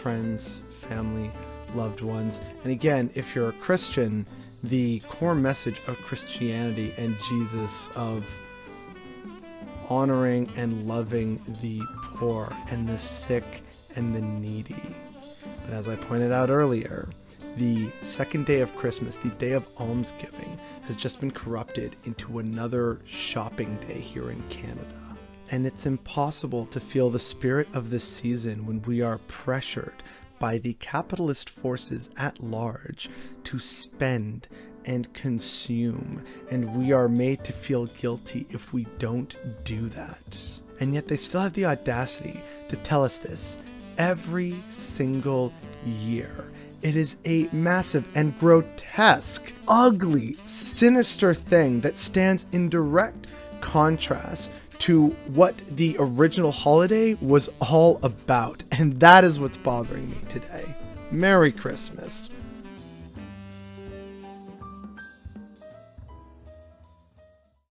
friends, 0.00 0.62
family, 0.70 1.30
loved 1.74 2.00
ones. 2.00 2.40
And 2.62 2.72
again, 2.72 3.10
if 3.14 3.34
you're 3.34 3.50
a 3.50 3.54
Christian, 3.54 4.26
the 4.62 5.00
core 5.00 5.34
message 5.34 5.80
of 5.86 5.98
Christianity 5.98 6.94
and 6.96 7.16
Jesus 7.28 7.88
of 7.94 8.24
honoring 9.90 10.50
and 10.56 10.86
loving 10.86 11.42
the 11.60 11.82
poor 12.14 12.50
and 12.68 12.88
the 12.88 12.96
sick 12.96 13.62
and 13.96 14.14
the 14.14 14.20
needy. 14.20 14.94
But 15.64 15.74
as 15.74 15.86
I 15.86 15.96
pointed 15.96 16.32
out 16.32 16.48
earlier, 16.48 17.08
the 17.60 17.92
second 18.00 18.46
day 18.46 18.62
of 18.62 18.74
Christmas, 18.74 19.18
the 19.18 19.28
day 19.32 19.52
of 19.52 19.68
almsgiving, 19.78 20.58
has 20.84 20.96
just 20.96 21.20
been 21.20 21.30
corrupted 21.30 21.94
into 22.04 22.38
another 22.38 23.00
shopping 23.04 23.76
day 23.86 24.00
here 24.00 24.30
in 24.30 24.42
Canada. 24.48 25.16
And 25.50 25.66
it's 25.66 25.84
impossible 25.84 26.64
to 26.66 26.80
feel 26.80 27.10
the 27.10 27.18
spirit 27.18 27.68
of 27.74 27.90
this 27.90 28.04
season 28.04 28.64
when 28.64 28.80
we 28.82 29.02
are 29.02 29.18
pressured 29.28 30.02
by 30.38 30.56
the 30.56 30.72
capitalist 30.74 31.50
forces 31.50 32.08
at 32.16 32.42
large 32.42 33.10
to 33.44 33.58
spend 33.58 34.48
and 34.86 35.12
consume, 35.12 36.24
and 36.50 36.74
we 36.74 36.92
are 36.92 37.10
made 37.10 37.44
to 37.44 37.52
feel 37.52 37.84
guilty 37.88 38.46
if 38.48 38.72
we 38.72 38.86
don't 38.98 39.36
do 39.64 39.90
that. 39.90 40.60
And 40.80 40.94
yet 40.94 41.08
they 41.08 41.16
still 41.16 41.42
have 41.42 41.52
the 41.52 41.66
audacity 41.66 42.40
to 42.70 42.76
tell 42.76 43.04
us 43.04 43.18
this 43.18 43.58
every 43.98 44.62
single 44.70 45.52
year. 45.84 46.49
It 46.82 46.96
is 46.96 47.16
a 47.26 47.48
massive 47.52 48.06
and 48.14 48.38
grotesque, 48.38 49.52
ugly, 49.68 50.38
sinister 50.46 51.34
thing 51.34 51.80
that 51.80 51.98
stands 51.98 52.46
in 52.52 52.70
direct 52.70 53.26
contrast 53.60 54.50
to 54.78 55.08
what 55.28 55.60
the 55.76 55.94
original 55.98 56.52
holiday 56.52 57.14
was 57.14 57.50
all 57.60 58.00
about. 58.02 58.64
And 58.72 58.98
that 59.00 59.24
is 59.24 59.38
what's 59.38 59.58
bothering 59.58 60.08
me 60.10 60.16
today. 60.30 60.64
Merry 61.10 61.52
Christmas. 61.52 62.30